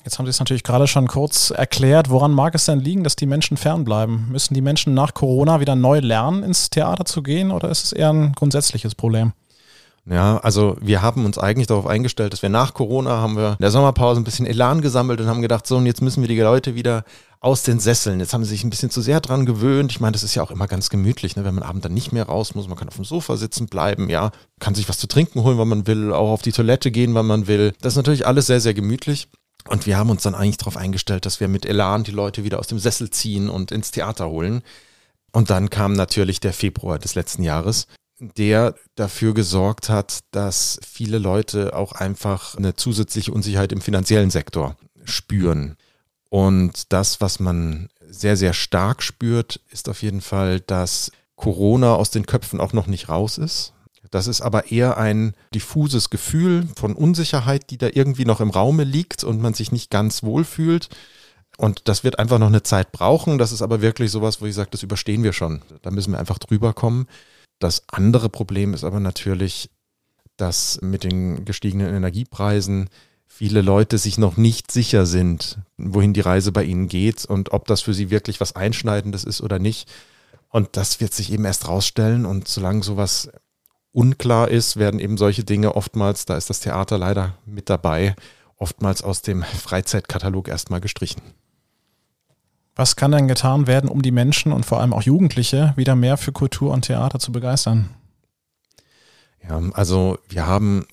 Jetzt 0.04 0.18
haben 0.18 0.26
Sie 0.26 0.30
es 0.30 0.38
natürlich 0.38 0.64
gerade 0.64 0.86
schon 0.86 1.06
kurz 1.06 1.50
erklärt. 1.50 2.10
Woran 2.10 2.32
mag 2.32 2.54
es 2.54 2.64
denn 2.64 2.80
liegen, 2.80 3.04
dass 3.04 3.14
die 3.14 3.26
Menschen 3.26 3.56
fernbleiben? 3.56 4.30
Müssen 4.30 4.54
die 4.54 4.60
Menschen 4.60 4.94
nach 4.94 5.14
Corona 5.14 5.60
wieder 5.60 5.76
neu 5.76 6.00
lernen, 6.00 6.42
ins 6.42 6.70
Theater 6.70 7.04
zu 7.04 7.22
gehen 7.22 7.50
oder 7.50 7.68
ist 7.70 7.84
es 7.84 7.92
eher 7.92 8.10
ein 8.10 8.32
grundsätzliches 8.32 8.94
Problem? 8.94 9.32
Ja, 10.10 10.38
also 10.38 10.76
wir 10.80 11.02
haben 11.02 11.26
uns 11.26 11.36
eigentlich 11.36 11.66
darauf 11.66 11.86
eingestellt, 11.86 12.32
dass 12.32 12.40
wir 12.40 12.48
nach 12.48 12.72
Corona 12.72 13.10
haben 13.10 13.36
wir 13.36 13.52
in 13.52 13.62
der 13.62 13.70
Sommerpause 13.70 14.20
ein 14.20 14.24
bisschen 14.24 14.46
Elan 14.46 14.80
gesammelt 14.80 15.20
und 15.20 15.26
haben 15.26 15.42
gedacht, 15.42 15.66
so 15.66 15.76
und 15.76 15.86
jetzt 15.86 16.00
müssen 16.00 16.22
wir 16.22 16.28
die 16.28 16.40
Leute 16.40 16.74
wieder 16.74 17.04
aus 17.40 17.62
den 17.62 17.78
Sesseln. 17.78 18.18
Jetzt 18.18 18.32
haben 18.32 18.42
sie 18.42 18.50
sich 18.50 18.64
ein 18.64 18.70
bisschen 18.70 18.90
zu 18.90 19.00
sehr 19.00 19.20
dran 19.20 19.44
gewöhnt. 19.44 19.92
Ich 19.92 20.00
meine, 20.00 20.12
das 20.12 20.22
ist 20.22 20.34
ja 20.34 20.42
auch 20.42 20.50
immer 20.50 20.66
ganz 20.66 20.88
gemütlich, 20.88 21.36
ne? 21.36 21.44
wenn 21.44 21.54
man 21.54 21.62
abend 21.62 21.84
dann 21.84 21.94
nicht 21.94 22.12
mehr 22.12 22.24
raus 22.24 22.54
muss. 22.54 22.68
Man 22.68 22.76
kann 22.76 22.88
auf 22.88 22.96
dem 22.96 23.04
Sofa 23.04 23.36
sitzen 23.36 23.66
bleiben, 23.66 24.08
ja, 24.08 24.32
kann 24.60 24.74
sich 24.74 24.88
was 24.88 24.98
zu 24.98 25.06
trinken 25.06 25.42
holen, 25.42 25.58
wann 25.58 25.68
man 25.68 25.86
will, 25.86 26.12
auch 26.12 26.30
auf 26.30 26.42
die 26.42 26.52
Toilette 26.52 26.90
gehen, 26.90 27.14
wann 27.14 27.26
man 27.26 27.46
will. 27.46 27.74
Das 27.80 27.92
ist 27.92 27.98
natürlich 27.98 28.26
alles 28.26 28.46
sehr, 28.46 28.60
sehr 28.60 28.74
gemütlich. 28.74 29.28
Und 29.68 29.86
wir 29.86 29.98
haben 29.98 30.10
uns 30.10 30.22
dann 30.22 30.34
eigentlich 30.34 30.56
darauf 30.56 30.78
eingestellt, 30.78 31.26
dass 31.26 31.40
wir 31.40 31.48
mit 31.48 31.66
Elan 31.66 32.02
die 32.02 32.12
Leute 32.12 32.44
wieder 32.44 32.58
aus 32.58 32.68
dem 32.68 32.78
Sessel 32.78 33.10
ziehen 33.10 33.50
und 33.50 33.70
ins 33.70 33.90
Theater 33.90 34.28
holen. 34.30 34.62
Und 35.32 35.50
dann 35.50 35.68
kam 35.68 35.92
natürlich 35.92 36.40
der 36.40 36.54
Februar 36.54 36.98
des 36.98 37.14
letzten 37.14 37.42
Jahres, 37.42 37.86
der 38.20 38.74
dafür 38.94 39.34
gesorgt 39.34 39.88
hat, 39.88 40.20
dass 40.32 40.80
viele 40.86 41.18
Leute 41.18 41.74
auch 41.74 41.92
einfach 41.92 42.56
eine 42.56 42.74
zusätzliche 42.74 43.32
Unsicherheit 43.32 43.72
im 43.72 43.80
finanziellen 43.80 44.30
Sektor 44.30 44.76
spüren. 45.04 45.76
Und 46.30 46.92
das, 46.92 47.20
was 47.20 47.40
man 47.40 47.88
sehr, 48.06 48.36
sehr 48.36 48.52
stark 48.52 49.02
spürt, 49.02 49.60
ist 49.70 49.88
auf 49.88 50.02
jeden 50.02 50.20
Fall, 50.20 50.60
dass 50.60 51.10
Corona 51.36 51.94
aus 51.94 52.10
den 52.10 52.26
Köpfen 52.26 52.60
auch 52.60 52.72
noch 52.72 52.86
nicht 52.86 53.08
raus 53.08 53.38
ist. 53.38 53.72
Das 54.10 54.26
ist 54.26 54.40
aber 54.40 54.70
eher 54.70 54.96
ein 54.96 55.34
diffuses 55.54 56.10
Gefühl 56.10 56.66
von 56.76 56.94
Unsicherheit, 56.94 57.70
die 57.70 57.78
da 57.78 57.88
irgendwie 57.92 58.24
noch 58.24 58.40
im 58.40 58.50
Raume 58.50 58.84
liegt 58.84 59.22
und 59.22 59.40
man 59.40 59.54
sich 59.54 59.70
nicht 59.70 59.90
ganz 59.90 60.22
wohl 60.22 60.44
fühlt. 60.44 60.88
Und 61.58 61.88
das 61.88 62.04
wird 62.04 62.18
einfach 62.18 62.38
noch 62.38 62.46
eine 62.46 62.62
Zeit 62.62 62.92
brauchen. 62.92 63.38
Das 63.38 63.52
ist 63.52 63.62
aber 63.62 63.82
wirklich 63.82 64.10
sowas, 64.10 64.40
wo 64.40 64.46
ich 64.46 64.54
sage, 64.54 64.70
das 64.70 64.82
überstehen 64.82 65.24
wir 65.24 65.32
schon. 65.32 65.62
Da 65.82 65.90
müssen 65.90 66.12
wir 66.12 66.18
einfach 66.18 66.38
drüber 66.38 66.72
kommen. 66.72 67.06
Das 67.58 67.82
andere 67.88 68.28
Problem 68.28 68.74
ist 68.74 68.84
aber 68.84 69.00
natürlich, 69.00 69.70
dass 70.36 70.80
mit 70.80 71.04
den 71.04 71.44
gestiegenen 71.44 71.94
Energiepreisen 71.94 72.88
viele 73.26 73.60
Leute 73.60 73.98
sich 73.98 74.18
noch 74.18 74.36
nicht 74.36 74.70
sicher 74.70 75.06
sind, 75.06 75.58
wohin 75.76 76.14
die 76.14 76.20
Reise 76.20 76.52
bei 76.52 76.64
ihnen 76.64 76.88
geht 76.88 77.24
und 77.24 77.52
ob 77.52 77.66
das 77.66 77.80
für 77.80 77.94
sie 77.94 78.10
wirklich 78.10 78.40
was 78.40 78.56
Einschneidendes 78.56 79.24
ist 79.24 79.40
oder 79.40 79.58
nicht. 79.58 79.88
Und 80.48 80.76
das 80.76 81.00
wird 81.00 81.12
sich 81.12 81.32
eben 81.32 81.44
erst 81.44 81.68
rausstellen. 81.68 82.24
Und 82.24 82.48
solange 82.48 82.82
sowas 82.82 83.30
unklar 83.92 84.48
ist, 84.48 84.76
werden 84.76 85.00
eben 85.00 85.18
solche 85.18 85.44
Dinge 85.44 85.76
oftmals, 85.76 86.24
da 86.24 86.36
ist 86.36 86.50
das 86.50 86.60
Theater 86.60 86.98
leider 86.98 87.36
mit 87.44 87.68
dabei, 87.68 88.16
oftmals 88.56 89.02
aus 89.02 89.22
dem 89.22 89.42
Freizeitkatalog 89.42 90.48
erstmal 90.48 90.80
gestrichen. 90.80 91.22
Was 92.78 92.94
kann 92.94 93.10
denn 93.10 93.26
getan 93.26 93.66
werden, 93.66 93.90
um 93.90 94.02
die 94.02 94.12
Menschen 94.12 94.52
und 94.52 94.64
vor 94.64 94.78
allem 94.78 94.92
auch 94.92 95.02
Jugendliche 95.02 95.72
wieder 95.74 95.96
mehr 95.96 96.16
für 96.16 96.30
Kultur 96.30 96.72
und 96.72 96.82
Theater 96.82 97.18
zu 97.18 97.32
begeistern? 97.32 97.90
Ja, 99.42 99.60
also 99.72 100.18
wir 100.28 100.46
haben, 100.46 100.86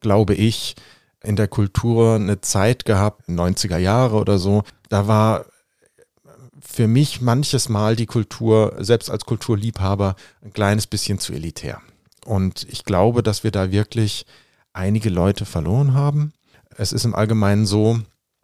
glaube 0.00 0.34
ich, 0.34 0.76
in 1.22 1.36
der 1.36 1.48
Kultur 1.48 2.16
eine 2.16 2.42
Zeit 2.42 2.84
gehabt, 2.84 3.26
90er 3.30 3.78
Jahre 3.78 4.16
oder 4.16 4.38
so, 4.38 4.64
da 4.90 5.08
war 5.08 5.46
für 6.60 6.86
mich 6.86 7.22
manches 7.22 7.70
Mal 7.70 7.96
die 7.96 8.04
Kultur, 8.04 8.76
selbst 8.78 9.10
als 9.10 9.24
Kulturliebhaber, 9.24 10.16
ein 10.42 10.52
kleines 10.52 10.86
bisschen 10.86 11.18
zu 11.18 11.32
elitär. 11.32 11.80
Und 12.26 12.66
ich 12.68 12.84
glaube, 12.84 13.22
dass 13.22 13.44
wir 13.44 13.50
da 13.50 13.72
wirklich 13.72 14.26
einige 14.74 15.08
Leute 15.08 15.46
verloren 15.46 15.94
haben. 15.94 16.34
Es 16.76 16.92
ist 16.92 17.06
im 17.06 17.14
Allgemeinen 17.14 17.64
so, 17.64 17.98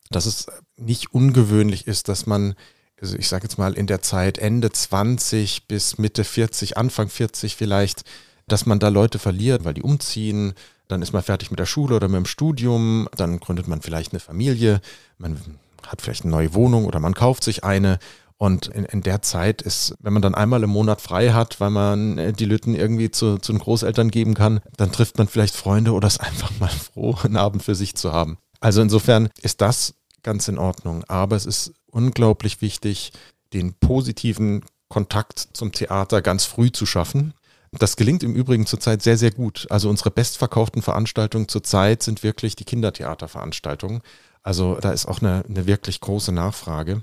dass 0.08 0.24
es 0.24 0.46
nicht 0.78 1.12
ungewöhnlich 1.12 1.86
ist, 1.86 2.08
dass 2.08 2.24
man, 2.24 2.54
also 3.00 3.16
ich 3.16 3.28
sage 3.28 3.44
jetzt 3.44 3.58
mal 3.58 3.74
in 3.74 3.86
der 3.86 4.02
Zeit 4.02 4.38
Ende 4.38 4.70
20 4.70 5.66
bis 5.66 5.98
Mitte 5.98 6.24
40, 6.24 6.76
Anfang 6.76 7.08
40 7.08 7.56
vielleicht, 7.56 8.04
dass 8.48 8.66
man 8.66 8.78
da 8.78 8.88
Leute 8.88 9.18
verliert, 9.18 9.64
weil 9.64 9.74
die 9.74 9.82
umziehen, 9.82 10.54
dann 10.88 11.02
ist 11.02 11.12
man 11.12 11.22
fertig 11.22 11.50
mit 11.50 11.58
der 11.58 11.66
Schule 11.66 11.96
oder 11.96 12.08
mit 12.08 12.16
dem 12.16 12.26
Studium, 12.26 13.08
dann 13.16 13.40
gründet 13.40 13.68
man 13.68 13.82
vielleicht 13.82 14.12
eine 14.12 14.20
Familie, 14.20 14.80
man 15.18 15.40
hat 15.86 16.00
vielleicht 16.00 16.22
eine 16.22 16.30
neue 16.30 16.54
Wohnung 16.54 16.84
oder 16.84 17.00
man 17.00 17.14
kauft 17.14 17.44
sich 17.44 17.64
eine 17.64 17.98
und 18.38 18.66
in, 18.68 18.84
in 18.84 19.02
der 19.02 19.22
Zeit 19.22 19.62
ist, 19.62 19.94
wenn 20.00 20.12
man 20.12 20.22
dann 20.22 20.34
einmal 20.34 20.62
im 20.62 20.70
Monat 20.70 21.00
frei 21.00 21.32
hat, 21.32 21.58
weil 21.60 21.70
man 21.70 22.18
äh, 22.18 22.32
die 22.32 22.44
Lütten 22.44 22.74
irgendwie 22.74 23.10
zu, 23.10 23.38
zu 23.38 23.52
den 23.52 23.60
Großeltern 23.60 24.10
geben 24.10 24.34
kann, 24.34 24.60
dann 24.76 24.92
trifft 24.92 25.16
man 25.18 25.26
vielleicht 25.26 25.56
Freunde 25.56 25.92
oder 25.92 26.06
ist 26.06 26.20
einfach 26.20 26.50
mal 26.60 26.68
froh, 26.68 27.16
einen 27.22 27.36
Abend 27.36 27.62
für 27.62 27.74
sich 27.74 27.94
zu 27.94 28.12
haben. 28.12 28.38
Also 28.60 28.82
insofern 28.82 29.30
ist 29.40 29.60
das 29.60 29.94
ganz 30.22 30.48
in 30.48 30.58
Ordnung. 30.58 31.04
Aber 31.04 31.36
es 31.36 31.46
ist 31.46 31.72
unglaublich 31.96 32.60
wichtig, 32.60 33.12
den 33.54 33.72
positiven 33.72 34.64
Kontakt 34.88 35.48
zum 35.54 35.72
Theater 35.72 36.20
ganz 36.20 36.44
früh 36.44 36.70
zu 36.70 36.84
schaffen. 36.84 37.32
Das 37.72 37.96
gelingt 37.96 38.22
im 38.22 38.34
Übrigen 38.34 38.66
zurzeit 38.66 39.02
sehr, 39.02 39.16
sehr 39.16 39.30
gut. 39.30 39.66
Also 39.70 39.88
unsere 39.88 40.10
bestverkauften 40.10 40.82
Veranstaltungen 40.82 41.48
zurzeit 41.48 42.02
sind 42.02 42.22
wirklich 42.22 42.54
die 42.54 42.64
Kindertheaterveranstaltungen. 42.64 44.02
Also 44.42 44.76
da 44.80 44.92
ist 44.92 45.06
auch 45.06 45.20
eine, 45.20 45.44
eine 45.48 45.66
wirklich 45.66 46.00
große 46.00 46.32
Nachfrage. 46.32 47.02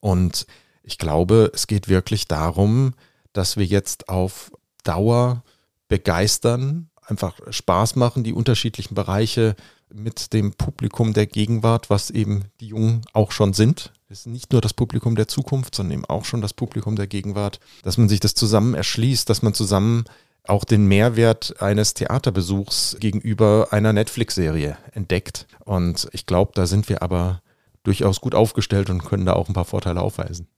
Und 0.00 0.46
ich 0.82 0.98
glaube, 0.98 1.52
es 1.54 1.66
geht 1.66 1.88
wirklich 1.88 2.26
darum, 2.26 2.94
dass 3.32 3.56
wir 3.56 3.66
jetzt 3.66 4.08
auf 4.08 4.50
Dauer 4.82 5.44
begeistern, 5.88 6.88
einfach 7.06 7.38
Spaß 7.50 7.96
machen, 7.96 8.24
die 8.24 8.32
unterschiedlichen 8.32 8.94
Bereiche 8.94 9.54
mit 9.92 10.32
dem 10.32 10.52
Publikum 10.52 11.12
der 11.12 11.26
Gegenwart, 11.26 11.90
was 11.90 12.10
eben 12.10 12.44
die 12.60 12.68
Jungen 12.68 13.02
auch 13.12 13.32
schon 13.32 13.52
sind. 13.52 13.92
Es 14.08 14.20
ist 14.20 14.26
nicht 14.26 14.52
nur 14.52 14.60
das 14.60 14.74
Publikum 14.74 15.14
der 15.14 15.28
Zukunft, 15.28 15.74
sondern 15.74 15.98
eben 15.98 16.04
auch 16.04 16.24
schon 16.24 16.40
das 16.40 16.52
Publikum 16.52 16.96
der 16.96 17.06
Gegenwart, 17.06 17.60
dass 17.82 17.98
man 17.98 18.08
sich 18.08 18.20
das 18.20 18.34
zusammen 18.34 18.74
erschließt, 18.74 19.28
dass 19.28 19.42
man 19.42 19.54
zusammen 19.54 20.04
auch 20.44 20.64
den 20.64 20.86
Mehrwert 20.86 21.60
eines 21.60 21.94
Theaterbesuchs 21.94 22.96
gegenüber 22.98 23.68
einer 23.70 23.92
Netflix-Serie 23.92 24.76
entdeckt. 24.92 25.46
Und 25.64 26.08
ich 26.12 26.26
glaube, 26.26 26.52
da 26.54 26.66
sind 26.66 26.88
wir 26.88 27.02
aber 27.02 27.42
durchaus 27.82 28.20
gut 28.20 28.34
aufgestellt 28.34 28.90
und 28.90 29.04
können 29.04 29.26
da 29.26 29.34
auch 29.34 29.48
ein 29.48 29.54
paar 29.54 29.64
Vorteile 29.64 30.00
aufweisen. 30.00 30.48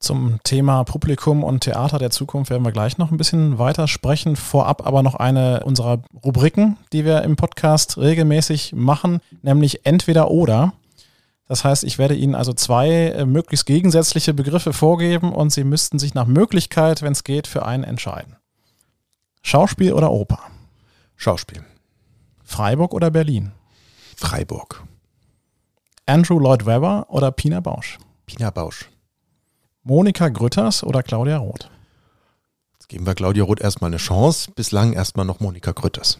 Zum 0.00 0.42
Thema 0.44 0.82
Publikum 0.84 1.44
und 1.44 1.60
Theater 1.60 1.98
der 1.98 2.10
Zukunft 2.10 2.50
werden 2.50 2.64
wir 2.64 2.72
gleich 2.72 2.96
noch 2.96 3.10
ein 3.10 3.18
bisschen 3.18 3.58
weiter 3.58 3.86
sprechen. 3.86 4.34
Vorab 4.34 4.86
aber 4.86 5.02
noch 5.02 5.14
eine 5.14 5.62
unserer 5.64 6.02
Rubriken, 6.24 6.78
die 6.94 7.04
wir 7.04 7.20
im 7.22 7.36
Podcast 7.36 7.98
regelmäßig 7.98 8.72
machen, 8.74 9.20
nämlich 9.42 9.84
entweder 9.84 10.30
oder. 10.30 10.72
Das 11.46 11.64
heißt, 11.64 11.84
ich 11.84 11.98
werde 11.98 12.14
Ihnen 12.14 12.34
also 12.34 12.54
zwei 12.54 12.88
äh, 12.88 13.26
möglichst 13.26 13.66
gegensätzliche 13.66 14.32
Begriffe 14.32 14.72
vorgeben 14.72 15.34
und 15.34 15.52
Sie 15.52 15.64
müssten 15.64 15.98
sich 15.98 16.14
nach 16.14 16.26
Möglichkeit, 16.26 17.02
wenn 17.02 17.12
es 17.12 17.22
geht, 17.22 17.46
für 17.46 17.66
einen 17.66 17.84
entscheiden. 17.84 18.36
Schauspiel 19.42 19.92
oder 19.92 20.10
Oper? 20.12 20.40
Schauspiel. 21.16 21.62
Freiburg 22.42 22.94
oder 22.94 23.10
Berlin? 23.10 23.52
Freiburg. 24.16 24.82
Andrew 26.06 26.38
Lloyd 26.38 26.64
Webber 26.64 27.04
oder 27.10 27.30
Pina 27.32 27.60
Bausch? 27.60 27.98
Pina 28.24 28.50
Bausch. 28.50 28.88
Monika 29.82 30.28
Grütters 30.28 30.84
oder 30.84 31.02
Claudia 31.02 31.38
Roth? 31.38 31.70
Jetzt 32.74 32.88
geben 32.88 33.06
wir 33.06 33.14
Claudia 33.14 33.44
Roth 33.44 33.60
erstmal 33.60 33.88
eine 33.88 33.96
Chance. 33.96 34.50
Bislang 34.52 34.92
erstmal 34.92 35.24
noch 35.24 35.40
Monika 35.40 35.72
Grütters. 35.72 36.18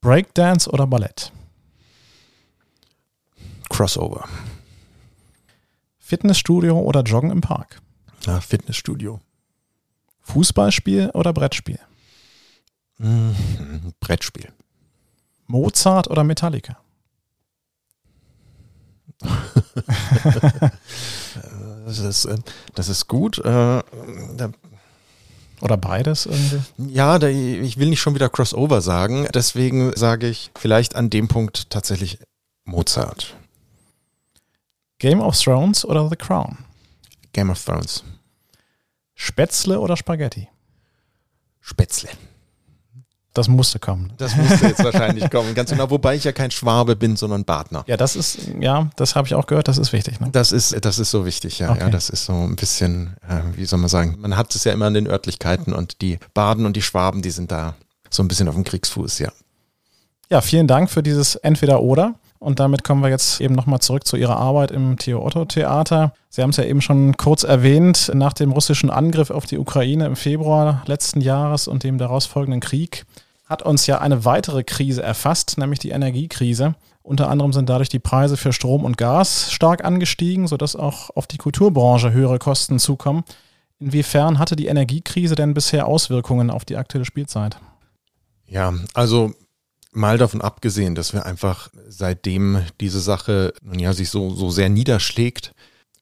Breakdance 0.00 0.70
oder 0.70 0.86
Ballett? 0.86 1.32
Crossover. 3.68 4.26
Fitnessstudio 5.98 6.78
oder 6.78 7.02
Joggen 7.02 7.30
im 7.30 7.40
Park? 7.40 7.80
Ja, 8.24 8.40
Fitnessstudio. 8.40 9.20
Fußballspiel 10.22 11.10
oder 11.10 11.32
Brettspiel? 11.32 11.78
Mhm. 12.98 13.92
Brettspiel. 14.00 14.52
Mozart 15.46 16.08
oder 16.08 16.24
Metallica? 16.24 16.78
das, 21.86 21.98
ist, 21.98 22.24
äh, 22.26 22.36
das 22.74 22.88
ist 22.88 23.08
gut. 23.08 23.38
Äh, 23.38 23.82
oder 25.60 25.76
beides 25.76 26.26
irgendwie? 26.26 26.60
Ja, 26.92 27.18
da, 27.18 27.28
ich 27.28 27.78
will 27.78 27.88
nicht 27.88 28.00
schon 28.00 28.14
wieder 28.14 28.28
Crossover 28.28 28.80
sagen. 28.80 29.26
Deswegen 29.32 29.92
sage 29.96 30.28
ich 30.28 30.50
vielleicht 30.56 30.94
an 30.96 31.10
dem 31.10 31.28
Punkt 31.28 31.70
tatsächlich 31.70 32.18
Mozart. 32.64 33.36
Game 34.98 35.20
of 35.20 35.38
Thrones 35.38 35.84
oder 35.84 36.08
The 36.08 36.16
Crown? 36.16 36.58
Game 37.32 37.50
of 37.50 37.62
Thrones. 37.62 38.02
Spätzle 39.14 39.80
oder 39.80 39.96
Spaghetti? 39.96 40.48
Spätzle. 41.60 42.10
Das 43.36 43.48
musste 43.48 43.78
kommen. 43.78 44.12
Das 44.16 44.34
musste 44.34 44.66
jetzt 44.66 44.82
wahrscheinlich 44.82 45.30
kommen, 45.30 45.54
ganz 45.54 45.70
genau. 45.70 45.90
Wobei 45.90 46.14
ich 46.14 46.24
ja 46.24 46.32
kein 46.32 46.50
Schwabe 46.50 46.96
bin, 46.96 47.16
sondern 47.16 47.44
Partner. 47.44 47.84
Ja, 47.86 47.98
das 47.98 48.16
ist, 48.16 48.38
ja, 48.60 48.88
das 48.96 49.14
habe 49.14 49.28
ich 49.28 49.34
auch 49.34 49.46
gehört, 49.46 49.68
das 49.68 49.76
ist 49.76 49.92
wichtig. 49.92 50.20
Ne? 50.20 50.30
Das 50.32 50.52
ist, 50.52 50.74
das 50.84 50.98
ist 50.98 51.10
so 51.10 51.26
wichtig, 51.26 51.58
ja. 51.58 51.70
Okay. 51.70 51.80
ja. 51.80 51.90
Das 51.90 52.08
ist 52.08 52.24
so 52.24 52.32
ein 52.32 52.56
bisschen, 52.56 53.16
äh, 53.28 53.40
wie 53.56 53.66
soll 53.66 53.78
man 53.78 53.90
sagen, 53.90 54.16
man 54.20 54.38
hat 54.38 54.54
es 54.54 54.64
ja 54.64 54.72
immer 54.72 54.86
an 54.86 54.94
den 54.94 55.06
Örtlichkeiten 55.06 55.74
und 55.74 56.00
die 56.00 56.18
Baden 56.32 56.64
und 56.64 56.76
die 56.76 56.82
Schwaben, 56.82 57.20
die 57.20 57.30
sind 57.30 57.52
da 57.52 57.74
so 58.08 58.22
ein 58.22 58.28
bisschen 58.28 58.48
auf 58.48 58.54
dem 58.54 58.64
Kriegsfuß, 58.64 59.18
ja. 59.18 59.30
Ja, 60.30 60.40
vielen 60.40 60.66
Dank 60.66 60.90
für 60.90 61.02
dieses 61.02 61.36
Entweder-Oder. 61.36 62.14
Und 62.38 62.60
damit 62.60 62.84
kommen 62.84 63.02
wir 63.02 63.08
jetzt 63.10 63.40
eben 63.40 63.54
nochmal 63.54 63.80
zurück 63.80 64.06
zu 64.06 64.16
Ihrer 64.16 64.36
Arbeit 64.36 64.70
im 64.70 64.96
Theo 64.98 65.24
Otto 65.24 65.44
Theater. 65.44 66.12
Sie 66.28 66.42
haben 66.42 66.50
es 66.50 66.58
ja 66.58 66.64
eben 66.64 66.80
schon 66.80 67.16
kurz 67.16 67.44
erwähnt, 67.44 68.10
nach 68.14 68.32
dem 68.32 68.52
russischen 68.52 68.90
Angriff 68.90 69.30
auf 69.30 69.46
die 69.46 69.58
Ukraine 69.58 70.06
im 70.06 70.16
Februar 70.16 70.82
letzten 70.86 71.20
Jahres 71.20 71.66
und 71.66 71.82
dem 71.82 71.98
daraus 71.98 72.26
folgenden 72.26 72.60
Krieg 72.60 73.06
hat 73.46 73.62
uns 73.62 73.86
ja 73.86 73.98
eine 73.98 74.24
weitere 74.24 74.64
Krise 74.64 75.02
erfasst, 75.02 75.56
nämlich 75.56 75.78
die 75.78 75.90
Energiekrise. 75.90 76.74
Unter 77.02 77.30
anderem 77.30 77.52
sind 77.52 77.68
dadurch 77.68 77.88
die 77.88 78.00
Preise 78.00 78.36
für 78.36 78.52
Strom 78.52 78.84
und 78.84 78.98
Gas 78.98 79.52
stark 79.52 79.84
angestiegen, 79.84 80.48
sodass 80.48 80.74
auch 80.74 81.10
auf 81.14 81.28
die 81.28 81.38
Kulturbranche 81.38 82.12
höhere 82.12 82.40
Kosten 82.40 82.80
zukommen. 82.80 83.22
Inwiefern 83.78 84.40
hatte 84.40 84.56
die 84.56 84.66
Energiekrise 84.66 85.36
denn 85.36 85.54
bisher 85.54 85.86
Auswirkungen 85.86 86.50
auf 86.50 86.64
die 86.64 86.76
aktuelle 86.76 87.04
Spielzeit? 87.04 87.58
Ja, 88.46 88.74
also 88.94 89.32
mal 89.92 90.18
davon 90.18 90.40
abgesehen, 90.40 90.94
dass 90.96 91.12
wir 91.12 91.24
einfach 91.26 91.68
seitdem 91.88 92.62
diese 92.80 93.00
Sache 93.00 93.54
nun 93.62 93.78
ja 93.78 93.92
sich 93.92 94.10
so, 94.10 94.34
so 94.34 94.50
sehr 94.50 94.68
niederschlägt, 94.68 95.52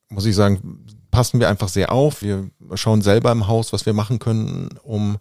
muss 0.08 0.26
ich 0.26 0.34
sagen, 0.34 0.86
passen 1.10 1.40
wir 1.40 1.48
einfach 1.48 1.68
sehr 1.68 1.92
auf. 1.92 2.22
Wir 2.22 2.50
schauen 2.74 3.02
selber 3.02 3.30
im 3.32 3.46
Haus, 3.46 3.72
was 3.72 3.86
wir 3.86 3.92
machen 3.92 4.18
können, 4.18 4.78
um 4.82 5.18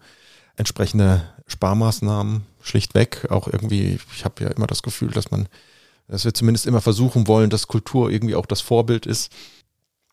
entsprechende 0.56 1.33
Sparmaßnahmen 1.48 2.44
schlichtweg. 2.62 3.28
Auch 3.30 3.48
irgendwie, 3.48 4.00
ich 4.16 4.26
habe 4.26 4.44
ja 4.44 4.50
immer 4.52 4.68
das 4.68 4.84
Gefühl, 4.84 5.12
dass 5.12 5.32
man, 5.32 5.48
dass 6.08 6.26
wir 6.26 6.34
zumindest 6.34 6.66
immer 6.66 6.82
versuchen 6.82 7.28
wollen, 7.28 7.50
dass 7.50 7.68
Kultur 7.68 8.10
irgendwie 8.10 8.36
auch 8.36 8.46
das 8.46 8.62
Vorbild 8.62 9.06
ist. 9.06 9.32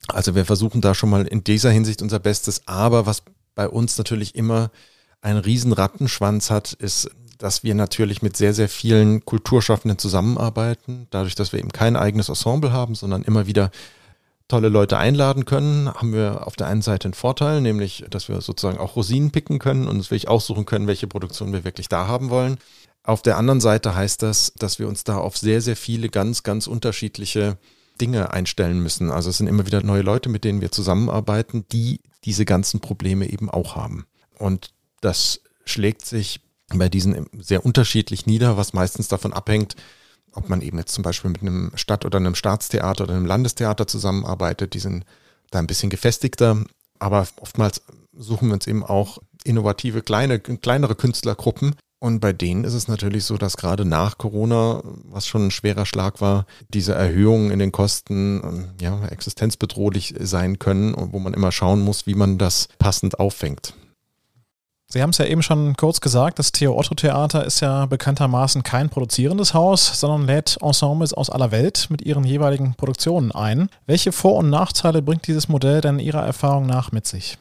Also 0.09 0.35
wir 0.35 0.45
versuchen 0.45 0.81
da 0.81 0.95
schon 0.95 1.11
mal 1.11 1.27
in 1.27 1.45
dieser 1.45 1.71
Hinsicht 1.71 2.03
unser 2.03 2.19
Bestes. 2.19 2.67
Aber 2.67 3.07
was 3.07 3.23
bei 3.55 3.69
uns 3.69 3.99
natürlich 3.99 4.35
immer 4.35 4.71
einen 5.21 5.39
riesen 5.39 5.73
Rattenschwanz 5.73 6.51
hat, 6.51 6.73
ist, 6.73 7.11
dass 7.39 7.63
wir 7.65 7.75
natürlich 7.75 8.23
mit 8.23 8.37
sehr, 8.37 8.53
sehr 8.53 8.69
vielen 8.69 9.25
Kulturschaffenden 9.25 9.99
zusammenarbeiten. 9.99 11.07
Dadurch, 11.11 11.35
dass 11.35 11.53
wir 11.53 11.59
eben 11.59 11.73
kein 11.73 11.97
eigenes 11.97 12.29
Ensemble 12.29 12.73
haben, 12.73 12.95
sondern 12.95 13.23
immer 13.23 13.47
wieder 13.47 13.71
tolle 14.51 14.69
Leute 14.69 14.99
einladen 14.99 15.45
können, 15.45 15.93
haben 15.93 16.13
wir 16.13 16.47
auf 16.47 16.57
der 16.57 16.67
einen 16.67 16.83
Seite 16.83 17.07
einen 17.07 17.15
Vorteil, 17.15 17.61
nämlich, 17.61 18.05
dass 18.11 18.29
wir 18.29 18.41
sozusagen 18.41 18.79
auch 18.79 18.97
Rosinen 18.97 19.31
picken 19.31 19.59
können 19.59 19.87
und 19.87 19.97
uns 19.97 20.11
wirklich 20.11 20.29
aussuchen 20.29 20.67
können, 20.67 20.87
welche 20.87 21.07
Produktion 21.07 21.53
wir 21.53 21.65
wirklich 21.65 21.89
da 21.89 22.07
haben 22.07 22.31
wollen. 22.31 22.59
Auf 23.03 23.23
der 23.23 23.39
anderen 23.39 23.61
Seite 23.61 23.95
heißt 23.95 24.23
das, 24.23 24.53
dass 24.59 24.79
wir 24.79 24.89
uns 24.89 25.05
da 25.05 25.17
auf 25.17 25.39
sehr, 25.39 25.61
sehr 25.61 25.77
viele 25.77 26.09
ganz, 26.09 26.43
ganz 26.43 26.67
unterschiedliche 26.67 27.57
Dinge 28.01 28.33
einstellen 28.33 28.81
müssen. 28.81 29.11
Also 29.11 29.31
es 29.31 29.39
sind 29.39 29.47
immer 29.47 29.67
wieder 29.67 29.83
neue 29.83 30.03
Leute, 30.03 30.29
mit 30.29 30.45
denen 30.45 30.61
wir 30.61 30.73
zusammenarbeiten, 30.73 31.65
die 31.73 32.01
diese 32.25 32.45
ganzen 32.45 32.81
Probleme 32.81 33.31
eben 33.31 33.49
auch 33.49 33.77
haben. 33.77 34.07
Und 34.39 34.71
das 35.01 35.41
schlägt 35.65 36.05
sich 36.05 36.41
bei 36.75 36.89
diesen 36.89 37.27
sehr 37.39 37.65
unterschiedlich 37.65 38.27
nieder, 38.27 38.57
was 38.57 38.73
meistens 38.73 39.09
davon 39.09 39.33
abhängt, 39.33 39.77
ob 40.35 40.49
man 40.49 40.61
eben 40.61 40.79
jetzt 40.79 40.95
zum 40.95 41.03
Beispiel 41.03 41.31
mit 41.31 41.43
einem 41.43 41.73
Stadt- 41.75 42.05
oder 42.05 42.19
einem 42.19 42.35
Staatstheater 42.35 43.05
oder 43.05 43.15
einem 43.15 43.27
Landestheater 43.27 43.87
zusammenarbeitet, 43.87 44.75
die 44.75 44.79
sind 44.79 45.05
da 45.51 45.59
ein 45.59 45.67
bisschen 45.67 45.91
gefestigter, 45.91 46.65
aber 46.99 47.27
oftmals 47.41 47.83
suchen 48.13 48.49
wir 48.49 48.55
uns 48.55 48.67
eben 48.67 48.85
auch 48.85 49.19
innovative, 49.45 50.03
kleine, 50.03 50.39
kleinere 50.39 50.95
Künstlergruppen. 50.95 51.75
Und 52.03 52.21
bei 52.21 52.33
denen 52.33 52.65
ist 52.65 52.73
es 52.73 52.89
natürlich 52.89 53.25
so, 53.25 53.37
dass 53.37 53.59
gerade 53.59 53.85
nach 53.85 54.17
Corona, 54.17 54.83
was 55.05 55.27
schon 55.27 55.47
ein 55.49 55.51
schwerer 55.51 55.85
Schlag 55.85 56.23
war, 56.23 56.47
diese 56.73 56.95
Erhöhungen 56.95 57.51
in 57.51 57.59
den 57.59 57.73
Kosten 57.73 58.73
ja, 58.81 59.07
existenzbedrohlich 59.07 60.15
sein 60.19 60.59
können 60.59 60.95
und 60.95 61.13
wo 61.13 61.19
man 61.19 61.35
immer 61.35 61.53
schauen 61.53 61.83
muss, 61.83 62.07
wie 62.07 62.15
man 62.15 62.39
das 62.39 62.69
passend 62.79 63.21
auffängt. 63.21 63.75
Sie 64.93 65.03
haben 65.03 65.11
es 65.11 65.19
ja 65.19 65.25
eben 65.27 65.43
schon 65.43 65.77
kurz 65.77 66.01
gesagt, 66.01 66.41
das 66.41 66.51
Theo 66.51 66.77
Otto 66.77 66.97
Theater 66.97 67.45
ist 67.45 67.61
ja 67.61 67.87
bekanntermaßen 67.87 68.65
kein 68.65 68.91
produzierendes 68.91 69.55
Haus, 69.55 70.01
sondern 70.01 70.27
lädt 70.27 70.59
Ensembles 70.61 71.15
aus 71.15 71.31
aller 71.31 71.53
Welt 71.53 71.87
mit 71.91 72.03
ihren 72.03 72.25
jeweiligen 72.25 72.75
Produktionen 72.75 73.31
ein. 73.31 73.69
Welche 73.87 74.11
Vor- 74.11 74.39
und 74.39 74.51
Nachteile 74.51 75.01
bringt 75.01 75.29
dieses 75.29 75.49
Modell 75.49 75.81
denn 75.81 76.01
Ihrer 76.01 76.27
Erfahrung 76.27 76.67
nach 76.67 76.91
mit 76.91 77.07
sich? 77.07 77.39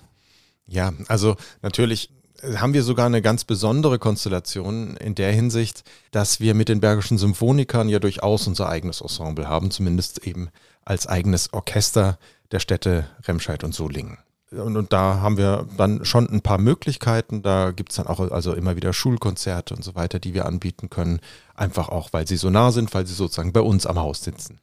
Ja, 0.67 0.93
also 1.07 1.37
natürlich 1.63 2.11
haben 2.55 2.75
wir 2.75 2.83
sogar 2.83 3.07
eine 3.07 3.23
ganz 3.23 3.45
besondere 3.45 3.97
Konstellation 3.97 4.95
in 4.97 5.15
der 5.15 5.31
Hinsicht, 5.31 5.83
dass 6.11 6.39
wir 6.39 6.53
mit 6.53 6.69
den 6.69 6.81
Bergischen 6.81 7.17
Symphonikern 7.17 7.89
ja 7.89 7.97
durchaus 7.97 8.45
unser 8.45 8.69
eigenes 8.69 9.01
Ensemble 9.01 9.49
haben, 9.49 9.71
zumindest 9.71 10.19
eben 10.19 10.49
als 10.85 11.07
eigenes 11.07 11.51
Orchester 11.51 12.19
der 12.51 12.59
Städte 12.59 13.07
Remscheid 13.27 13.63
und 13.63 13.73
Solingen. 13.73 14.19
Und, 14.51 14.77
und, 14.77 14.91
da 14.93 15.19
haben 15.21 15.37
wir 15.37 15.67
dann 15.77 16.05
schon 16.05 16.27
ein 16.27 16.41
paar 16.41 16.57
Möglichkeiten. 16.57 17.43
Da 17.43 17.71
gibt 17.71 17.91
es 17.91 17.97
dann 17.97 18.07
auch 18.07 18.19
also 18.19 18.53
immer 18.53 18.75
wieder 18.75 18.93
Schulkonzerte 18.93 19.75
und 19.75 19.83
so 19.83 19.95
weiter, 19.95 20.19
die 20.19 20.33
wir 20.33 20.45
anbieten 20.45 20.89
können. 20.89 21.19
Einfach 21.55 21.89
auch, 21.89 22.13
weil 22.13 22.27
sie 22.27 22.37
so 22.37 22.49
nah 22.49 22.71
sind, 22.71 22.93
weil 22.93 23.05
sie 23.05 23.13
sozusagen 23.13 23.53
bei 23.53 23.61
uns 23.61 23.85
am 23.85 23.99
Haus 23.99 24.23
sitzen. 24.23 24.59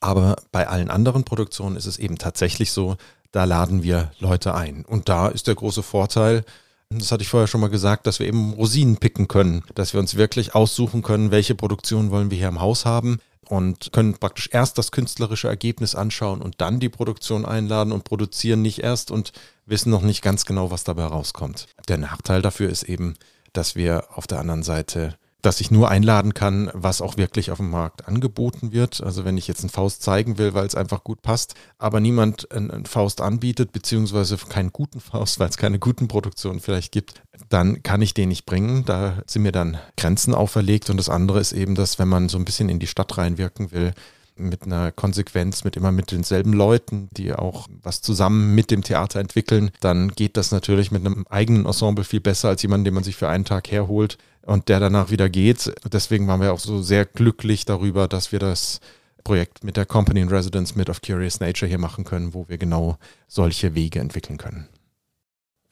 Aber 0.00 0.36
bei 0.50 0.66
allen 0.66 0.90
anderen 0.90 1.24
Produktionen 1.24 1.76
ist 1.76 1.86
es 1.86 1.98
eben 1.98 2.18
tatsächlich 2.18 2.72
so, 2.72 2.96
da 3.30 3.44
laden 3.44 3.82
wir 3.82 4.10
Leute 4.18 4.54
ein. 4.54 4.84
Und 4.84 5.08
da 5.08 5.28
ist 5.28 5.46
der 5.46 5.54
große 5.54 5.84
Vorteil, 5.84 6.44
das 6.90 7.12
hatte 7.12 7.22
ich 7.22 7.28
vorher 7.28 7.46
schon 7.46 7.60
mal 7.60 7.70
gesagt, 7.70 8.06
dass 8.06 8.18
wir 8.18 8.26
eben 8.26 8.52
Rosinen 8.54 8.96
picken 8.96 9.28
können, 9.28 9.62
dass 9.74 9.92
wir 9.92 10.00
uns 10.00 10.16
wirklich 10.16 10.54
aussuchen 10.54 11.02
können, 11.02 11.30
welche 11.30 11.54
Produktion 11.54 12.10
wollen 12.10 12.30
wir 12.30 12.38
hier 12.38 12.48
im 12.48 12.60
Haus 12.60 12.84
haben 12.84 13.18
und 13.48 13.92
können 13.92 14.14
praktisch 14.14 14.48
erst 14.52 14.78
das 14.78 14.90
künstlerische 14.90 15.48
Ergebnis 15.48 15.94
anschauen 15.94 16.42
und 16.42 16.60
dann 16.60 16.80
die 16.80 16.88
Produktion 16.88 17.44
einladen 17.44 17.92
und 17.92 18.04
produzieren 18.04 18.62
nicht 18.62 18.82
erst 18.82 19.10
und 19.10 19.32
wissen 19.66 19.90
noch 19.90 20.02
nicht 20.02 20.22
ganz 20.22 20.44
genau, 20.44 20.70
was 20.70 20.84
dabei 20.84 21.04
rauskommt. 21.04 21.66
Der 21.88 21.98
Nachteil 21.98 22.42
dafür 22.42 22.70
ist 22.70 22.84
eben, 22.84 23.14
dass 23.52 23.76
wir 23.76 24.04
auf 24.14 24.26
der 24.26 24.40
anderen 24.40 24.62
Seite 24.62 25.16
dass 25.46 25.60
ich 25.60 25.70
nur 25.70 25.88
einladen 25.88 26.34
kann, 26.34 26.72
was 26.74 27.00
auch 27.00 27.16
wirklich 27.16 27.52
auf 27.52 27.58
dem 27.58 27.70
Markt 27.70 28.08
angeboten 28.08 28.72
wird. 28.72 29.00
Also 29.00 29.24
wenn 29.24 29.38
ich 29.38 29.46
jetzt 29.46 29.60
einen 29.60 29.70
Faust 29.70 30.02
zeigen 30.02 30.38
will, 30.38 30.54
weil 30.54 30.66
es 30.66 30.74
einfach 30.74 31.04
gut 31.04 31.22
passt, 31.22 31.54
aber 31.78 32.00
niemand 32.00 32.50
einen 32.50 32.84
Faust 32.84 33.20
anbietet, 33.20 33.70
beziehungsweise 33.70 34.36
keinen 34.38 34.72
guten 34.72 34.98
Faust, 34.98 35.38
weil 35.38 35.48
es 35.48 35.56
keine 35.56 35.78
guten 35.78 36.08
Produktionen 36.08 36.58
vielleicht 36.58 36.90
gibt, 36.90 37.22
dann 37.48 37.84
kann 37.84 38.02
ich 38.02 38.12
den 38.12 38.30
nicht 38.30 38.44
bringen. 38.44 38.84
Da 38.86 39.22
sind 39.28 39.42
mir 39.42 39.52
dann 39.52 39.78
Grenzen 39.96 40.34
auferlegt. 40.34 40.90
Und 40.90 40.96
das 40.96 41.08
andere 41.08 41.38
ist 41.38 41.52
eben, 41.52 41.76
dass 41.76 42.00
wenn 42.00 42.08
man 42.08 42.28
so 42.28 42.38
ein 42.38 42.44
bisschen 42.44 42.68
in 42.68 42.80
die 42.80 42.88
Stadt 42.88 43.16
reinwirken 43.16 43.70
will, 43.70 43.94
mit 44.36 44.64
einer 44.64 44.92
Konsequenz, 44.92 45.64
mit 45.64 45.76
immer 45.76 45.92
mit 45.92 46.12
denselben 46.12 46.52
Leuten, 46.52 47.08
die 47.12 47.32
auch 47.32 47.68
was 47.82 48.02
zusammen 48.02 48.54
mit 48.54 48.70
dem 48.70 48.82
Theater 48.82 49.20
entwickeln, 49.20 49.70
dann 49.80 50.10
geht 50.10 50.36
das 50.36 50.52
natürlich 50.52 50.90
mit 50.90 51.04
einem 51.04 51.26
eigenen 51.28 51.66
Ensemble 51.66 52.04
viel 52.04 52.20
besser 52.20 52.48
als 52.48 52.62
jemand, 52.62 52.86
den 52.86 52.94
man 52.94 53.04
sich 53.04 53.16
für 53.16 53.28
einen 53.28 53.44
Tag 53.44 53.70
herholt 53.70 54.18
und 54.42 54.68
der 54.68 54.80
danach 54.80 55.10
wieder 55.10 55.28
geht. 55.28 55.72
Deswegen 55.92 56.26
waren 56.28 56.40
wir 56.40 56.52
auch 56.52 56.60
so 56.60 56.82
sehr 56.82 57.04
glücklich 57.04 57.64
darüber, 57.64 58.08
dass 58.08 58.32
wir 58.32 58.38
das 58.38 58.80
Projekt 59.24 59.64
mit 59.64 59.76
der 59.76 59.86
Company 59.86 60.20
in 60.20 60.28
Residence 60.28 60.76
mit 60.76 60.88
of 60.88 61.02
Curious 61.02 61.40
Nature 61.40 61.68
hier 61.68 61.78
machen 61.78 62.04
können, 62.04 62.32
wo 62.32 62.48
wir 62.48 62.58
genau 62.58 62.96
solche 63.26 63.74
Wege 63.74 63.98
entwickeln 63.98 64.38
können. 64.38 64.68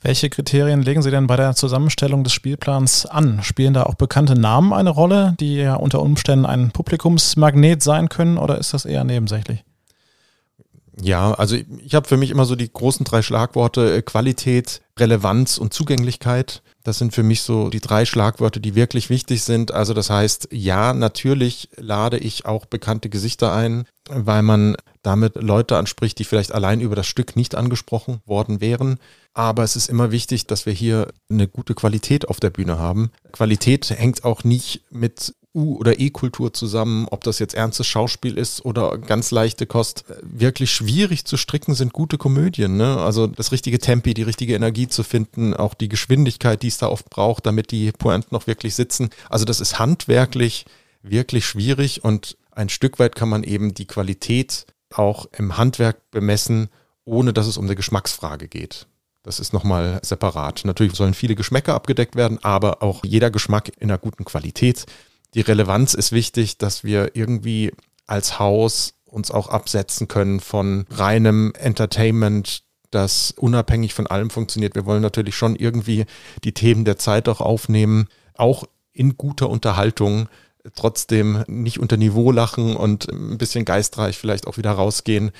Welche 0.06 0.28
Kriterien 0.28 0.82
legen 0.82 1.00
Sie 1.00 1.10
denn 1.10 1.26
bei 1.26 1.36
der 1.36 1.54
Zusammenstellung 1.54 2.24
des 2.24 2.34
Spielplans 2.34 3.06
an? 3.06 3.42
Spielen 3.42 3.72
da 3.72 3.84
auch 3.84 3.94
bekannte 3.94 4.38
Namen 4.38 4.74
eine 4.74 4.90
Rolle, 4.90 5.34
die 5.40 5.56
ja 5.56 5.76
unter 5.76 6.02
Umständen 6.02 6.44
ein 6.44 6.72
Publikumsmagnet 6.72 7.82
sein 7.82 8.10
können, 8.10 8.36
oder 8.36 8.58
ist 8.58 8.74
das 8.74 8.84
eher 8.84 9.02
nebensächlich? 9.04 9.64
Ja, 11.00 11.32
also 11.32 11.56
ich 11.56 11.94
habe 11.94 12.06
für 12.06 12.18
mich 12.18 12.30
immer 12.30 12.44
so 12.44 12.54
die 12.54 12.70
großen 12.70 13.04
drei 13.04 13.22
Schlagworte 13.22 13.96
äh, 13.96 14.02
Qualität, 14.02 14.82
Relevanz 14.98 15.56
und 15.56 15.72
Zugänglichkeit. 15.72 16.62
Das 16.82 16.98
sind 16.98 17.14
für 17.14 17.22
mich 17.22 17.40
so 17.40 17.70
die 17.70 17.80
drei 17.80 18.04
Schlagworte, 18.04 18.60
die 18.60 18.74
wirklich 18.74 19.08
wichtig 19.08 19.42
sind. 19.42 19.72
Also 19.72 19.94
das 19.94 20.10
heißt, 20.10 20.48
ja, 20.52 20.92
natürlich 20.92 21.70
lade 21.78 22.18
ich 22.18 22.44
auch 22.44 22.66
bekannte 22.66 23.08
Gesichter 23.08 23.54
ein, 23.54 23.86
weil 24.10 24.42
man 24.42 24.76
damit 25.02 25.34
Leute 25.36 25.78
anspricht, 25.78 26.18
die 26.18 26.24
vielleicht 26.24 26.52
allein 26.52 26.80
über 26.80 26.94
das 26.94 27.06
Stück 27.06 27.36
nicht 27.36 27.54
angesprochen 27.54 28.20
worden 28.26 28.60
wären. 28.60 28.98
Aber 29.34 29.64
es 29.64 29.74
ist 29.74 29.88
immer 29.88 30.12
wichtig, 30.12 30.46
dass 30.46 30.64
wir 30.64 30.72
hier 30.72 31.08
eine 31.28 31.48
gute 31.48 31.74
Qualität 31.74 32.28
auf 32.28 32.38
der 32.38 32.50
Bühne 32.50 32.78
haben. 32.78 33.10
Qualität 33.32 33.90
hängt 33.90 34.24
auch 34.24 34.44
nicht 34.44 34.82
mit 34.90 35.34
U- 35.54 35.76
oder 35.76 36.00
E-Kultur 36.00 36.52
zusammen, 36.52 37.06
ob 37.10 37.22
das 37.22 37.38
jetzt 37.38 37.54
ernstes 37.54 37.86
Schauspiel 37.86 38.36
ist 38.36 38.64
oder 38.64 38.98
ganz 38.98 39.30
leichte 39.30 39.66
Kost. 39.66 40.04
Wirklich 40.22 40.72
schwierig 40.72 41.24
zu 41.24 41.36
stricken 41.36 41.74
sind 41.74 41.92
gute 41.92 42.18
Komödien. 42.18 42.76
Ne? 42.76 42.96
Also 42.98 43.28
das 43.28 43.52
richtige 43.52 43.78
Tempi, 43.78 44.14
die 44.14 44.22
richtige 44.22 44.54
Energie 44.54 44.88
zu 44.88 45.04
finden, 45.04 45.54
auch 45.54 45.74
die 45.74 45.88
Geschwindigkeit, 45.88 46.62
die 46.62 46.68
es 46.68 46.78
da 46.78 46.88
oft 46.88 47.08
braucht, 47.08 47.46
damit 47.46 47.70
die 47.70 47.92
Pointen 47.92 48.34
noch 48.34 48.46
wirklich 48.46 48.74
sitzen. 48.74 49.10
Also 49.28 49.44
das 49.44 49.60
ist 49.60 49.78
handwerklich 49.78 50.64
wirklich 51.02 51.46
schwierig 51.46 52.02
und 52.02 52.36
ein 52.50 52.68
Stück 52.68 52.98
weit 52.98 53.14
kann 53.14 53.28
man 53.28 53.44
eben 53.44 53.74
die 53.74 53.86
Qualität 53.86 54.66
auch 54.92 55.26
im 55.36 55.56
Handwerk 55.56 56.10
bemessen, 56.10 56.68
ohne 57.04 57.32
dass 57.32 57.46
es 57.46 57.58
um 57.58 57.64
eine 57.64 57.76
Geschmacksfrage 57.76 58.48
geht. 58.48 58.86
Das 59.24 59.40
ist 59.40 59.54
nochmal 59.54 60.00
separat. 60.02 60.62
Natürlich 60.64 60.94
sollen 60.94 61.14
viele 61.14 61.34
Geschmäcker 61.34 61.74
abgedeckt 61.74 62.14
werden, 62.14 62.38
aber 62.44 62.82
auch 62.82 63.04
jeder 63.04 63.30
Geschmack 63.30 63.72
in 63.80 63.90
einer 63.90 63.98
guten 63.98 64.24
Qualität. 64.24 64.84
Die 65.32 65.40
Relevanz 65.40 65.94
ist 65.94 66.12
wichtig, 66.12 66.58
dass 66.58 66.84
wir 66.84 67.16
irgendwie 67.16 67.72
als 68.06 68.38
Haus 68.38 68.94
uns 69.06 69.30
auch 69.30 69.48
absetzen 69.48 70.08
können 70.08 70.40
von 70.40 70.84
reinem 70.90 71.52
Entertainment, 71.58 72.62
das 72.90 73.32
unabhängig 73.32 73.94
von 73.94 74.06
allem 74.06 74.28
funktioniert. 74.28 74.74
Wir 74.74 74.84
wollen 74.84 75.02
natürlich 75.02 75.34
schon 75.36 75.56
irgendwie 75.56 76.04
die 76.44 76.52
Themen 76.52 76.84
der 76.84 76.98
Zeit 76.98 77.28
auch 77.28 77.40
aufnehmen, 77.40 78.08
auch 78.34 78.64
in 78.92 79.16
guter 79.16 79.48
Unterhaltung, 79.48 80.28
trotzdem 80.74 81.44
nicht 81.46 81.80
unter 81.80 81.96
Niveau 81.96 82.30
lachen 82.30 82.76
und 82.76 83.08
ein 83.10 83.38
bisschen 83.38 83.64
geistreich 83.64 84.18
vielleicht 84.18 84.46
auch 84.46 84.58
wieder 84.58 84.72
rausgehen. 84.72 85.32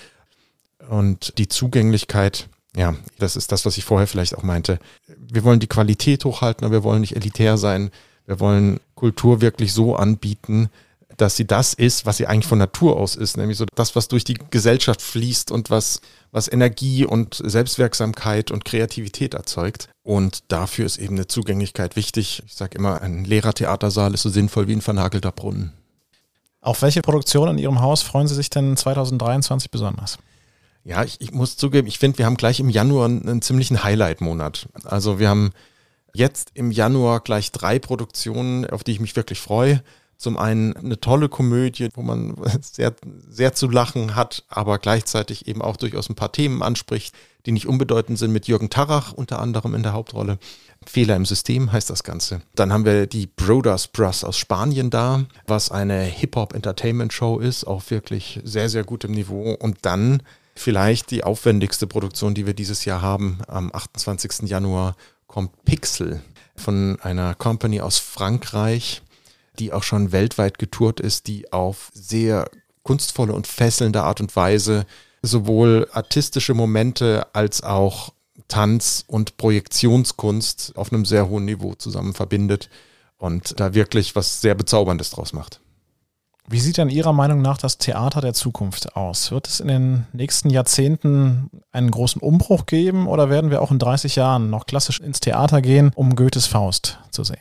Und 0.89 1.39
die 1.39 1.49
Zugänglichkeit, 1.49 2.49
ja, 2.77 2.95
das 3.19 3.37
ist 3.37 3.53
das, 3.53 3.65
was 3.65 3.79
ich 3.79 3.85
vorher 3.85 4.07
vielleicht 4.07 4.37
auch 4.37 4.43
meinte. 4.43 4.79
Wir 5.17 5.45
wollen 5.45 5.61
die 5.61 5.69
Qualität 5.69 6.25
hochhalten, 6.25 6.65
aber 6.65 6.77
wir 6.77 6.83
wollen 6.83 7.01
nicht 7.01 7.17
elitär 7.17 7.57
sein. 7.57 7.91
Wir 8.27 8.41
wollen 8.41 8.81
Kultur 8.95 9.41
wirklich 9.41 9.73
so 9.73 9.97
anbieten, 9.97 10.71
dass 11.17 11.37
sie 11.37 11.47
das 11.47 11.75
ist, 11.75 12.07
was 12.07 12.17
sie 12.17 12.27
eigentlich 12.27 12.47
von 12.47 12.59
Natur 12.59 12.97
aus 12.97 13.15
ist, 13.15 13.37
nämlich 13.37 13.59
so 13.59 13.67
das, 13.75 13.95
was 13.95 14.09
durch 14.09 14.25
die 14.25 14.39
Gesellschaft 14.51 15.01
fließt 15.01 15.53
und 15.53 15.71
was, 15.71 16.01
was 16.33 16.51
Energie 16.51 17.05
und 17.05 17.41
Selbstwirksamkeit 17.45 18.51
und 18.51 18.65
Kreativität 18.65 19.35
erzeugt. 19.35 19.89
Und 20.03 20.43
dafür 20.49 20.87
ist 20.87 20.99
eben 20.99 21.15
eine 21.15 21.29
Zugänglichkeit 21.29 21.97
wichtig. 21.97 22.43
Ich 22.47 22.55
sage 22.55 22.79
immer, 22.79 23.01
ein 23.01 23.25
leerer 23.25 23.53
Theatersaal 23.53 24.15
ist 24.15 24.23
so 24.23 24.31
sinnvoll 24.31 24.67
wie 24.67 24.75
ein 24.75 24.81
vernagelter 24.81 25.33
Brunnen. 25.33 25.73
Auf 26.61 26.83
welche 26.83 27.03
Produktion 27.03 27.49
in 27.51 27.59
Ihrem 27.59 27.81
Haus 27.81 28.03
freuen 28.03 28.27
Sie 28.27 28.35
sich 28.35 28.51
denn 28.51 28.77
2023 28.77 29.71
besonders? 29.71 30.19
Ja, 30.85 31.03
ich, 31.03 31.21
ich 31.21 31.33
muss 31.33 31.57
zugeben, 31.57 31.89
ich 31.89 31.99
finde, 31.99 32.19
wir 32.19 32.27
haben 32.27 32.37
gleich 32.37 32.61
im 32.61 32.69
Januar 32.69 33.07
einen, 33.07 33.27
einen 33.27 33.43
ziemlichen 33.43 33.83
Highlight-Monat. 33.83 34.69
Also 34.85 35.19
wir 35.19 35.31
haben 35.31 35.53
jetzt 36.13 36.51
im 36.55 36.71
Januar 36.71 37.21
gleich 37.21 37.53
drei 37.53 37.79
Produktionen, 37.79 38.69
auf 38.69 38.85
die 38.85 38.93
ich 38.93 39.01
mich 39.01 39.17
wirklich 39.17 39.41
freue. 39.41 39.83
Zum 40.17 40.37
einen 40.37 40.77
eine 40.77 41.01
tolle 41.01 41.29
Komödie, 41.29 41.89
wo 41.95 42.03
man 42.03 42.37
sehr, 42.61 42.95
sehr 43.29 43.55
zu 43.55 43.69
lachen 43.69 44.15
hat, 44.15 44.45
aber 44.49 44.79
gleichzeitig 44.79 45.49
eben 45.49 45.63
auch 45.63 45.77
durchaus 45.77 46.09
ein 46.09 46.15
paar 46.15 46.33
Themen 46.33 46.63
anspricht, 46.63 47.15
die 47.47 47.53
nicht 47.53 47.67
unbedeutend 47.67 48.19
sind, 48.19 48.33
mit 48.33 48.47
Jürgen 48.47 48.71
Tarach 48.71 49.13
unter 49.13 49.41
anderem 49.41 49.75
in 49.75 49.83
der 49.83 49.95
Hauptrolle. 49.95 50.39
Fehler 50.87 51.17
im 51.17 51.25
System 51.25 51.73
heißt 51.73 51.89
das 51.89 52.05
Ganze. 52.05 52.43
Dann 52.55 52.73
haben 52.73 52.85
wir 52.85 53.07
die 53.07 53.27
Brothers 53.27 53.89
Brass 53.89 54.23
aus 54.23 54.37
Spanien 54.37 54.91
da, 54.91 55.25
was 55.47 55.71
eine 55.71 56.03
Hip-Hop-Entertainment-Show 56.03 57.39
ist, 57.39 57.65
auch 57.65 57.91
wirklich 57.91 58.41
sehr, 58.45 58.69
sehr 58.69 58.85
gut 58.85 59.05
im 59.05 59.13
Niveau. 59.13 59.55
Und 59.55 59.79
dann 59.83 60.23
vielleicht 60.55 61.11
die 61.11 61.25
aufwendigste 61.25 61.87
Produktion, 61.87 62.35
die 62.35 62.47
wir 62.47 62.55
dieses 62.55 62.85
Jahr 62.85 63.03
haben. 63.03 63.39
Am 63.49 63.71
28. 63.73 64.49
Januar 64.49 64.97
kommt 65.27 65.65
Pixel 65.65 66.23
von 66.57 66.99
einer 67.01 67.35
Company 67.35 67.81
aus 67.81 67.99
Frankreich, 67.99 69.03
die 69.59 69.73
auch 69.73 69.83
schon 69.83 70.13
weltweit 70.13 70.59
getourt 70.59 71.01
ist, 71.01 71.27
die 71.27 71.53
auf 71.53 71.91
sehr 71.95 72.49
kunstvolle 72.83 73.33
und 73.33 73.47
fesselnde 73.47 74.03
Art 74.03 74.21
und 74.21 74.35
Weise 74.37 74.87
sowohl 75.23 75.89
artistische 75.93 76.55
Momente 76.55 77.27
als 77.33 77.63
auch 77.63 78.13
Tanz 78.49 79.05
und 79.07 79.37
Projektionskunst 79.37 80.73
auf 80.77 80.93
einem 80.93 81.05
sehr 81.05 81.29
hohen 81.29 81.47
Niveau 81.47 81.75
zusammen 81.75 82.15
verbindet 82.15 82.69
und 83.17 83.59
da 83.59 83.75
wirklich 83.75 84.15
was 84.15 84.41
sehr 84.41 84.55
Bezauberndes 84.55 85.11
draus 85.11 85.33
macht. 85.33 85.61
Wie 86.47 86.61
sieht 86.61 86.77
denn 86.77 86.91
Ihrer 86.91 87.15
Meinung 87.15 87.41
nach 87.41 87.57
das 87.57 87.79
Theater 87.79 88.21
der 88.21 88.35
Zukunft 88.35 88.97
aus? 88.97 89.31
Wird 89.31 89.49
es 89.49 89.61
in 89.61 89.69
den 89.69 90.07
nächsten 90.13 90.51
Jahrzehnten 90.51 91.51
einen 91.73 91.91
großen 91.91 92.21
Umbruch 92.21 92.67
geben 92.67 93.07
oder 93.07 93.31
werden 93.31 93.51
wir 93.51 93.63
auch 93.63 93.71
in 93.71 93.79
30 93.79 94.17
Jahren 94.17 94.51
noch 94.51 94.67
klassisch 94.67 95.01
ins 95.01 95.21
Theater 95.21 95.63
gehen, 95.63 95.91
um 95.95 96.15
Goethes 96.15 96.47
Faust 96.47 96.99
zu 97.11 97.25
sehen? 97.25 97.39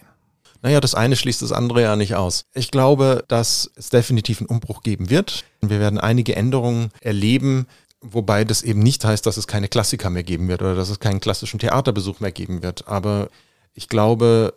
Naja, 0.62 0.80
das 0.80 0.96
eine 0.96 1.18
schließt 1.18 1.42
das 1.42 1.52
andere 1.52 1.82
ja 1.82 1.98
nicht 1.98 2.16
aus. 2.16 2.46
Ich 2.54 2.72
glaube, 2.72 3.26
dass 3.28 3.70
es 3.76 3.89
definitiv 3.89 4.39
einen 4.39 4.48
Umbruch 4.48 4.82
geben 4.82 5.10
wird. 5.10 5.44
Wir 5.60 5.82
werden 5.82 6.00
einige 6.00 6.38
Änderungen 6.38 6.92
erleben, 7.02 7.68
wobei 8.00 8.46
das 8.46 8.62
eben 8.62 8.80
nicht 8.80 9.04
heißt, 9.04 9.26
dass 9.26 9.36
es 9.36 9.48
keine 9.48 9.68
Klassiker 9.68 10.10
mehr 10.10 10.24
geben 10.24 10.48
wird 10.48 10.62
oder 10.62 10.76
dass 10.76 10.88
es 10.88 11.02
keinen 11.02 11.20
klassischen 11.20 11.60
Theaterbesuch 11.60 12.22
mehr 12.22 12.32
geben 12.32 12.63
wird. 12.63 12.88
Aber 12.88 13.28
ich 13.74 13.89
glaube, 13.89 14.54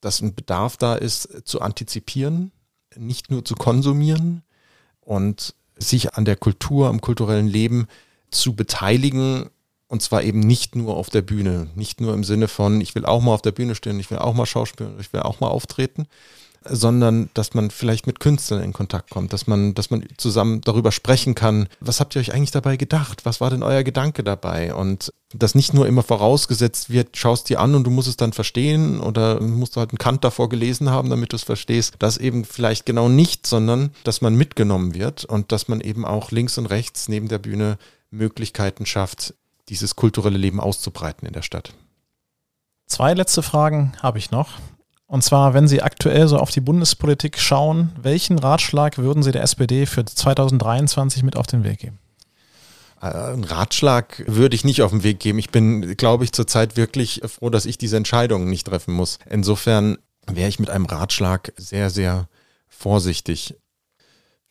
dass 0.00 0.22
ein 0.22 0.34
Bedarf 0.34 0.78
da 0.78 0.94
ist, 0.94 1.46
zu 1.46 1.60
antizipieren, 1.60 2.52
nicht 2.96 3.30
nur 3.30 3.44
zu 3.44 3.54
konsumieren 3.54 4.42
und 5.00 5.54
sich 5.76 6.14
an 6.14 6.24
der 6.24 6.36
Kultur, 6.36 6.88
am 6.88 7.00
kulturellen 7.00 7.48
Leben 7.48 7.86
zu 8.30 8.54
beteiligen. 8.54 9.50
Und 9.88 10.02
zwar 10.02 10.22
eben 10.22 10.40
nicht 10.40 10.74
nur 10.74 10.96
auf 10.96 11.10
der 11.10 11.20
Bühne, 11.20 11.68
nicht 11.74 12.00
nur 12.00 12.14
im 12.14 12.24
Sinne 12.24 12.48
von, 12.48 12.80
ich 12.80 12.94
will 12.94 13.04
auch 13.04 13.20
mal 13.20 13.34
auf 13.34 13.42
der 13.42 13.52
Bühne 13.52 13.74
stehen, 13.74 14.00
ich 14.00 14.10
will 14.10 14.18
auch 14.18 14.32
mal 14.32 14.46
schauspielen, 14.46 14.98
ich 14.98 15.12
will 15.12 15.20
auch 15.20 15.40
mal 15.40 15.48
auftreten, 15.48 16.06
sondern 16.68 17.30
dass 17.34 17.54
man 17.54 17.70
vielleicht 17.70 18.06
mit 18.06 18.20
Künstlern 18.20 18.62
in 18.62 18.72
Kontakt 18.72 19.10
kommt, 19.10 19.32
dass 19.32 19.46
man, 19.46 19.74
dass 19.74 19.90
man 19.90 20.04
zusammen 20.16 20.60
darüber 20.60 20.92
sprechen 20.92 21.34
kann, 21.34 21.68
was 21.80 22.00
habt 22.00 22.14
ihr 22.14 22.20
euch 22.20 22.32
eigentlich 22.32 22.50
dabei 22.50 22.76
gedacht? 22.76 23.24
Was 23.24 23.40
war 23.40 23.50
denn 23.50 23.62
euer 23.62 23.82
Gedanke 23.82 24.22
dabei? 24.22 24.74
Und 24.74 25.12
dass 25.34 25.54
nicht 25.54 25.74
nur 25.74 25.86
immer 25.86 26.02
vorausgesetzt 26.02 26.90
wird, 26.90 27.16
schaust 27.16 27.48
dir 27.48 27.60
an 27.60 27.74
und 27.74 27.84
du 27.84 27.90
musst 27.90 28.08
es 28.08 28.16
dann 28.16 28.32
verstehen 28.32 29.00
oder 29.00 29.40
musst 29.40 29.76
du 29.76 29.80
halt 29.80 29.90
einen 29.90 29.98
Kant 29.98 30.24
davor 30.24 30.48
gelesen 30.48 30.90
haben, 30.90 31.10
damit 31.10 31.32
du 31.32 31.36
es 31.36 31.42
verstehst. 31.42 31.94
Das 31.98 32.18
eben 32.18 32.44
vielleicht 32.44 32.86
genau 32.86 33.08
nicht, 33.08 33.46
sondern 33.46 33.90
dass 34.04 34.20
man 34.20 34.34
mitgenommen 34.34 34.94
wird 34.94 35.24
und 35.24 35.52
dass 35.52 35.68
man 35.68 35.80
eben 35.80 36.04
auch 36.04 36.30
links 36.30 36.58
und 36.58 36.66
rechts 36.66 37.08
neben 37.08 37.28
der 37.28 37.38
Bühne 37.38 37.78
Möglichkeiten 38.10 38.86
schafft, 38.86 39.34
dieses 39.68 39.96
kulturelle 39.96 40.38
Leben 40.38 40.60
auszubreiten 40.60 41.26
in 41.26 41.32
der 41.32 41.42
Stadt. 41.42 41.72
Zwei 42.86 43.14
letzte 43.14 43.42
Fragen 43.42 43.94
habe 44.02 44.18
ich 44.18 44.30
noch. 44.30 44.58
Und 45.12 45.22
zwar, 45.22 45.52
wenn 45.52 45.68
Sie 45.68 45.82
aktuell 45.82 46.26
so 46.26 46.38
auf 46.38 46.50
die 46.50 46.62
Bundespolitik 46.62 47.38
schauen, 47.38 47.92
welchen 48.00 48.38
Ratschlag 48.38 48.96
würden 48.96 49.22
Sie 49.22 49.30
der 49.30 49.42
SPD 49.42 49.84
für 49.84 50.06
2023 50.06 51.22
mit 51.22 51.36
auf 51.36 51.46
den 51.46 51.64
Weg 51.64 51.80
geben? 51.80 51.98
Äh, 53.02 53.08
einen 53.08 53.44
Ratschlag 53.44 54.24
würde 54.26 54.56
ich 54.56 54.64
nicht 54.64 54.80
auf 54.80 54.90
den 54.90 55.02
Weg 55.02 55.20
geben. 55.20 55.38
Ich 55.38 55.50
bin, 55.50 55.98
glaube 55.98 56.24
ich, 56.24 56.32
zurzeit 56.32 56.78
wirklich 56.78 57.20
froh, 57.26 57.50
dass 57.50 57.66
ich 57.66 57.76
diese 57.76 57.98
Entscheidungen 57.98 58.48
nicht 58.48 58.66
treffen 58.66 58.94
muss. 58.94 59.18
Insofern 59.28 59.98
wäre 60.26 60.48
ich 60.48 60.58
mit 60.58 60.70
einem 60.70 60.86
Ratschlag 60.86 61.52
sehr, 61.58 61.90
sehr 61.90 62.26
vorsichtig. 62.70 63.54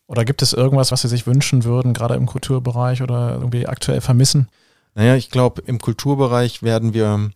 Oder 0.06 0.24
gibt 0.24 0.42
es 0.42 0.52
irgendwas, 0.52 0.92
was 0.92 1.02
Sie 1.02 1.08
sich 1.08 1.26
wünschen 1.26 1.64
würden, 1.64 1.92
gerade 1.92 2.14
im 2.14 2.26
Kulturbereich 2.26 3.02
oder 3.02 3.32
irgendwie 3.32 3.66
aktuell 3.66 4.00
vermissen? 4.00 4.48
Naja, 4.94 5.16
ich 5.16 5.28
glaube, 5.28 5.60
im 5.66 5.80
Kulturbereich 5.80 6.62
werden 6.62 6.94
wir 6.94 7.32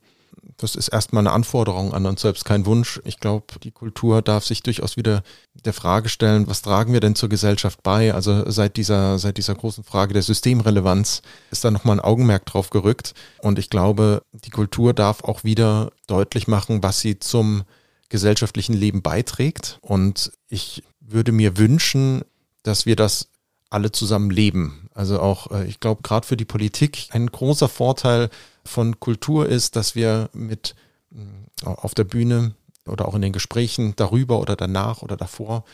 das 0.59 0.77
ist 0.77 0.89
erstmal 0.89 1.23
eine 1.23 1.33
Anforderung 1.33 1.93
an 1.93 2.07
uns 2.07 2.23
selbst, 2.23 2.45
kein 2.45 2.67
Wunsch. 2.67 3.01
Ich 3.05 3.21
glaube, 3.21 3.47
die 3.63 3.73
Kultur 3.73 4.23
darf 4.23 4.45
sich 4.45 4.63
durchaus 4.63 4.97
wieder 4.97 5.23
der 5.65 5.73
Frage 5.73 6.09
stellen, 6.09 6.47
was 6.47 6.63
tragen 6.63 6.93
wir 6.93 7.01
denn 7.01 7.15
zur 7.15 7.29
Gesellschaft 7.29 7.83
bei? 7.83 8.15
Also 8.15 8.49
seit 8.51 8.77
dieser, 8.77 9.19
seit 9.19 9.39
dieser 9.39 9.55
großen 9.55 9.85
Frage 9.85 10.15
der 10.15 10.23
Systemrelevanz 10.23 11.23
ist 11.51 11.65
da 11.65 11.71
nochmal 11.71 11.97
ein 11.97 12.05
Augenmerk 12.05 12.47
drauf 12.47 12.71
gerückt. 12.71 13.15
Und 13.39 13.59
ich 13.59 13.71
glaube, 13.71 14.23
die 14.33 14.51
Kultur 14.51 14.95
darf 14.95 15.25
auch 15.25 15.45
wieder 15.45 15.91
deutlich 16.07 16.49
machen, 16.49 16.83
was 16.83 17.01
sie 17.01 17.19
zum 17.19 17.65
gesellschaftlichen 18.09 18.75
Leben 18.75 19.03
beiträgt. 19.03 19.79
Und 19.83 20.33
ich 20.49 20.83
würde 21.01 21.33
mir 21.33 21.59
wünschen, 21.59 22.23
dass 22.63 22.87
wir 22.87 22.97
das 22.97 23.29
alle 23.69 23.93
zusammen 23.93 24.31
leben. 24.31 24.89
Also 24.95 25.21
auch, 25.21 25.51
äh, 25.51 25.67
ich 25.67 25.81
glaube, 25.81 26.03
gerade 26.03 26.27
für 26.27 26.37
die 26.37 26.45
Politik 26.45 27.09
ein 27.11 27.27
großer 27.27 27.69
Vorteil 27.69 28.31
von 28.67 29.01
Kultur 29.01 29.49
ist, 29.49 29.77
dass 29.77 29.95
wir 29.95 30.31
mit 30.33 30.75
mm, 31.11 31.65
auf 31.65 31.95
der 31.95 32.05
Bühne 32.05 32.55
oder 32.87 33.09
auch 33.09 33.15
in 33.15 33.23
den 33.23 33.33
Gesprächen 33.33 33.95
darüber 33.97 34.41
oder 34.41 34.57
danach 34.57 35.03
oder 35.03 35.17
davor 35.17 35.65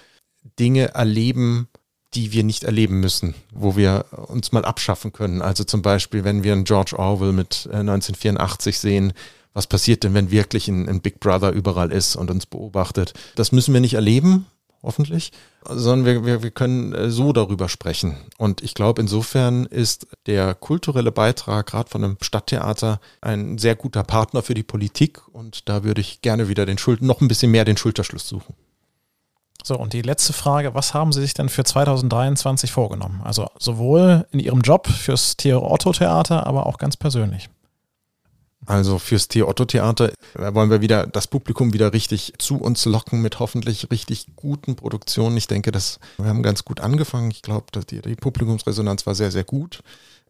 Dinge 0.59 0.95
erleben, 0.95 1.69
die 2.15 2.33
wir 2.33 2.45
nicht 2.45 2.65
erleben 2.65 3.01
müssen, 3.01 3.35
wo 3.53 3.77
wir 3.77 4.07
uns 4.29 4.53
mal 4.53 4.65
abschaffen 4.65 5.13
können. 5.13 5.41
Also 5.41 5.65
zum 5.65 5.83
Beispiel, 5.83 6.25
wenn 6.25 6.43
wir 6.43 6.53
einen 6.53 6.65
George 6.65 6.99
Orwell 6.99 7.33
mit 7.33 7.69
1984 7.71 8.75
äh, 8.75 8.79
sehen, 8.79 9.13
was 9.55 9.67
passiert 9.67 10.05
denn, 10.05 10.15
wenn 10.15 10.31
wirklich 10.31 10.69
ein, 10.69 10.89
ein 10.89 11.01
Big 11.01 11.21
Brother 11.21 11.53
überall 11.53 11.93
ist 11.93 12.17
und 12.17 12.31
uns 12.31 12.47
beobachtet? 12.47 13.15
Das 13.35 13.53
müssen 13.53 13.75
wir 13.75 13.81
nicht 13.81 13.95
erleben, 13.95 14.47
hoffentlich, 14.83 15.33
sondern 15.69 16.05
wir, 16.05 16.27
wir, 16.27 16.43
wir 16.43 16.51
können 16.51 16.93
äh, 16.93 17.11
so 17.11 17.33
darüber 17.33 17.69
sprechen. 17.69 18.17
Und 18.39 18.63
ich 18.63 18.75
glaube, 18.75 19.01
insofern 19.01 19.67
ist 19.67 20.07
der 20.27 20.55
kulturelle 20.55 21.13
Beitrag 21.13 21.67
gerade 21.67 21.91
von 21.91 22.05
einem 22.05 22.17
Stadttheater 22.21 23.01
ein 23.21 23.59
sehr 23.59 23.77
guter 23.77 24.03
Partner 24.03 24.43
für 24.43 24.55
die 24.55 24.63
Politik 24.63 25.21
und 25.29 25.69
da 25.69 25.85
würde 25.85 26.01
ich 26.01 26.23
gerne 26.23 26.49
wieder 26.49 26.67
den 26.67 26.79
Schuld 26.79 27.03
noch 27.03 27.21
ein 27.21 27.29
bisschen 27.29 27.51
mehr 27.51 27.65
den 27.65 27.77
Schulterschluss 27.77 28.29
suchen. 28.29 28.55
So, 29.65 29.79
und 29.79 29.93
die 29.93 30.03
letzte 30.03 30.33
Frage, 30.33 30.75
was 30.75 30.93
haben 30.93 31.13
Sie 31.13 31.21
sich 31.21 31.35
denn 31.35 31.49
für 31.49 31.63
2023 31.63 32.73
vorgenommen? 32.73 33.21
Also 33.23 33.47
sowohl 33.59 34.27
in 34.33 34.41
Ihrem 34.41 34.63
Job 34.63 34.89
fürs 34.89 35.37
Theo 35.37 35.65
Otto 35.65 35.93
Theater, 35.93 36.47
aber 36.47 36.67
auch 36.67 36.79
ganz 36.79 36.97
persönlich. 36.97 37.49
Also 38.67 38.99
fürs 38.99 39.29
T-Otto-Theater 39.29 40.13
wollen 40.35 40.71
wir 40.71 40.81
wieder 40.81 41.07
das 41.07 41.27
Publikum 41.27 41.73
wieder 41.73 41.93
richtig 41.93 42.35
zu 42.39 42.57
uns 42.57 42.85
locken 42.85 43.21
mit 43.21 43.41
hoffentlich 43.41 43.91
richtig 43.91 44.27
guten 44.37 44.77
Produktionen. 44.77 45.37
Ich 45.37 45.49
denke, 45.49 45.73
dass 45.73 45.99
wir 46.17 46.27
haben 46.27 46.45
ganz 46.45 46.65
gut 46.65 46.81
angefangen. 46.81 47.31
Ich 47.33 47.43
glaube, 47.43 47.67
die, 47.91 48.01
die 48.01 48.15
Publikumsresonanz 48.15 49.05
war 49.07 49.15
sehr, 49.15 49.33
sehr 49.33 49.45
gut. 49.45 49.83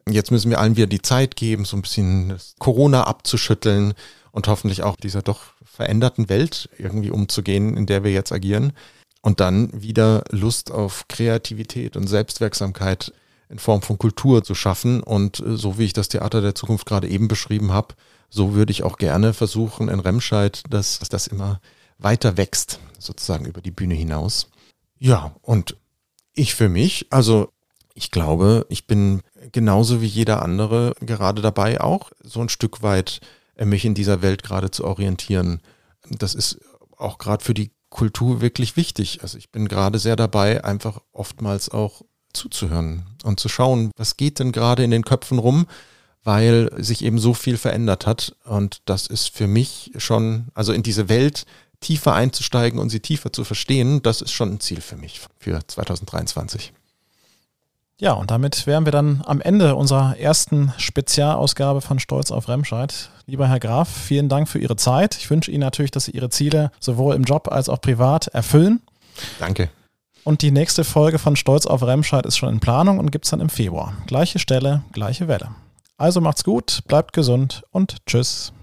Jetzt 0.08 0.30
müssen 0.30 0.50
wir 0.50 0.58
allen 0.58 0.76
wieder 0.76 0.86
die 0.86 1.02
Zeit 1.02 1.36
geben, 1.36 1.64
so 1.64 1.76
ein 1.76 1.82
bisschen 1.82 2.36
Corona 2.58 3.04
abzuschütteln 3.04 3.94
und 4.32 4.48
hoffentlich 4.48 4.82
auch 4.82 4.96
dieser 4.96 5.22
doch 5.22 5.40
veränderten 5.64 6.28
Welt 6.28 6.68
irgendwie 6.78 7.10
umzugehen, 7.10 7.76
in 7.76 7.86
der 7.86 8.02
wir 8.02 8.12
jetzt 8.12 8.32
agieren. 8.32 8.72
Und 9.20 9.40
dann 9.40 9.70
wieder 9.72 10.24
Lust 10.30 10.72
auf 10.72 11.06
Kreativität 11.08 11.96
und 11.96 12.08
Selbstwirksamkeit 12.08 13.12
in 13.48 13.58
Form 13.58 13.82
von 13.82 13.98
Kultur 13.98 14.42
zu 14.42 14.54
schaffen. 14.54 15.02
Und 15.02 15.42
so 15.46 15.78
wie 15.78 15.84
ich 15.84 15.92
das 15.92 16.08
Theater 16.08 16.40
der 16.40 16.56
Zukunft 16.56 16.86
gerade 16.86 17.08
eben 17.08 17.28
beschrieben 17.28 17.72
habe, 17.72 17.94
so 18.32 18.54
würde 18.54 18.70
ich 18.72 18.82
auch 18.82 18.96
gerne 18.96 19.34
versuchen 19.34 19.88
in 19.88 20.00
Remscheid, 20.00 20.62
dass, 20.70 20.98
dass 20.98 21.10
das 21.10 21.26
immer 21.26 21.60
weiter 21.98 22.38
wächst, 22.38 22.80
sozusagen 22.98 23.44
über 23.44 23.60
die 23.60 23.70
Bühne 23.70 23.94
hinaus. 23.94 24.48
Ja, 24.98 25.36
und 25.42 25.76
ich 26.32 26.54
für 26.54 26.70
mich, 26.70 27.06
also 27.10 27.52
ich 27.94 28.10
glaube, 28.10 28.64
ich 28.70 28.86
bin 28.86 29.20
genauso 29.52 30.00
wie 30.00 30.06
jeder 30.06 30.40
andere 30.40 30.94
gerade 31.00 31.42
dabei, 31.42 31.82
auch 31.82 32.10
so 32.22 32.40
ein 32.40 32.48
Stück 32.48 32.82
weit 32.82 33.20
äh, 33.56 33.66
mich 33.66 33.84
in 33.84 33.94
dieser 33.94 34.22
Welt 34.22 34.42
gerade 34.42 34.70
zu 34.70 34.84
orientieren. 34.84 35.60
Das 36.08 36.34
ist 36.34 36.58
auch 36.96 37.18
gerade 37.18 37.44
für 37.44 37.54
die 37.54 37.70
Kultur 37.90 38.40
wirklich 38.40 38.76
wichtig. 38.76 39.20
Also 39.20 39.36
ich 39.36 39.50
bin 39.50 39.68
gerade 39.68 39.98
sehr 39.98 40.16
dabei, 40.16 40.64
einfach 40.64 41.02
oftmals 41.12 41.68
auch 41.68 42.00
zuzuhören 42.32 43.04
und 43.24 43.40
zu 43.40 43.50
schauen, 43.50 43.90
was 43.98 44.16
geht 44.16 44.38
denn 44.38 44.52
gerade 44.52 44.84
in 44.84 44.90
den 44.90 45.04
Köpfen 45.04 45.38
rum, 45.38 45.66
weil 46.24 46.70
sich 46.78 47.04
eben 47.04 47.18
so 47.18 47.34
viel 47.34 47.56
verändert 47.56 48.06
hat. 48.06 48.34
Und 48.44 48.82
das 48.84 49.06
ist 49.06 49.34
für 49.34 49.46
mich 49.46 49.92
schon, 49.96 50.46
also 50.54 50.72
in 50.72 50.82
diese 50.82 51.08
Welt 51.08 51.44
tiefer 51.80 52.14
einzusteigen 52.14 52.78
und 52.78 52.90
sie 52.90 53.00
tiefer 53.00 53.32
zu 53.32 53.44
verstehen, 53.44 54.02
das 54.02 54.22
ist 54.22 54.32
schon 54.32 54.52
ein 54.52 54.60
Ziel 54.60 54.80
für 54.80 54.96
mich 54.96 55.20
für 55.38 55.60
2023. 55.66 56.72
Ja, 57.98 58.14
und 58.14 58.32
damit 58.32 58.66
wären 58.66 58.84
wir 58.84 58.90
dann 58.90 59.22
am 59.26 59.40
Ende 59.40 59.76
unserer 59.76 60.18
ersten 60.18 60.72
Spezialausgabe 60.76 61.80
von 61.80 62.00
Stolz 62.00 62.32
auf 62.32 62.48
Remscheid. 62.48 63.10
Lieber 63.26 63.48
Herr 63.48 63.60
Graf, 63.60 63.88
vielen 63.88 64.28
Dank 64.28 64.48
für 64.48 64.58
Ihre 64.58 64.74
Zeit. 64.74 65.16
Ich 65.16 65.30
wünsche 65.30 65.52
Ihnen 65.52 65.60
natürlich, 65.60 65.92
dass 65.92 66.06
Sie 66.06 66.10
Ihre 66.10 66.30
Ziele 66.30 66.72
sowohl 66.80 67.14
im 67.14 67.22
Job 67.22 67.46
als 67.52 67.68
auch 67.68 67.80
privat 67.80 68.26
erfüllen. 68.28 68.80
Danke. 69.38 69.70
Und 70.24 70.42
die 70.42 70.50
nächste 70.50 70.82
Folge 70.82 71.18
von 71.18 71.36
Stolz 71.36 71.66
auf 71.66 71.82
Remscheid 71.82 72.26
ist 72.26 72.38
schon 72.38 72.48
in 72.48 72.60
Planung 72.60 72.98
und 72.98 73.12
gibt 73.12 73.24
es 73.24 73.30
dann 73.30 73.40
im 73.40 73.48
Februar. 73.48 73.92
Gleiche 74.06 74.38
Stelle, 74.38 74.82
gleiche 74.92 75.28
Welle. 75.28 75.50
Also 76.02 76.20
macht's 76.20 76.42
gut, 76.42 76.80
bleibt 76.88 77.12
gesund 77.12 77.62
und 77.70 78.04
tschüss. 78.06 78.50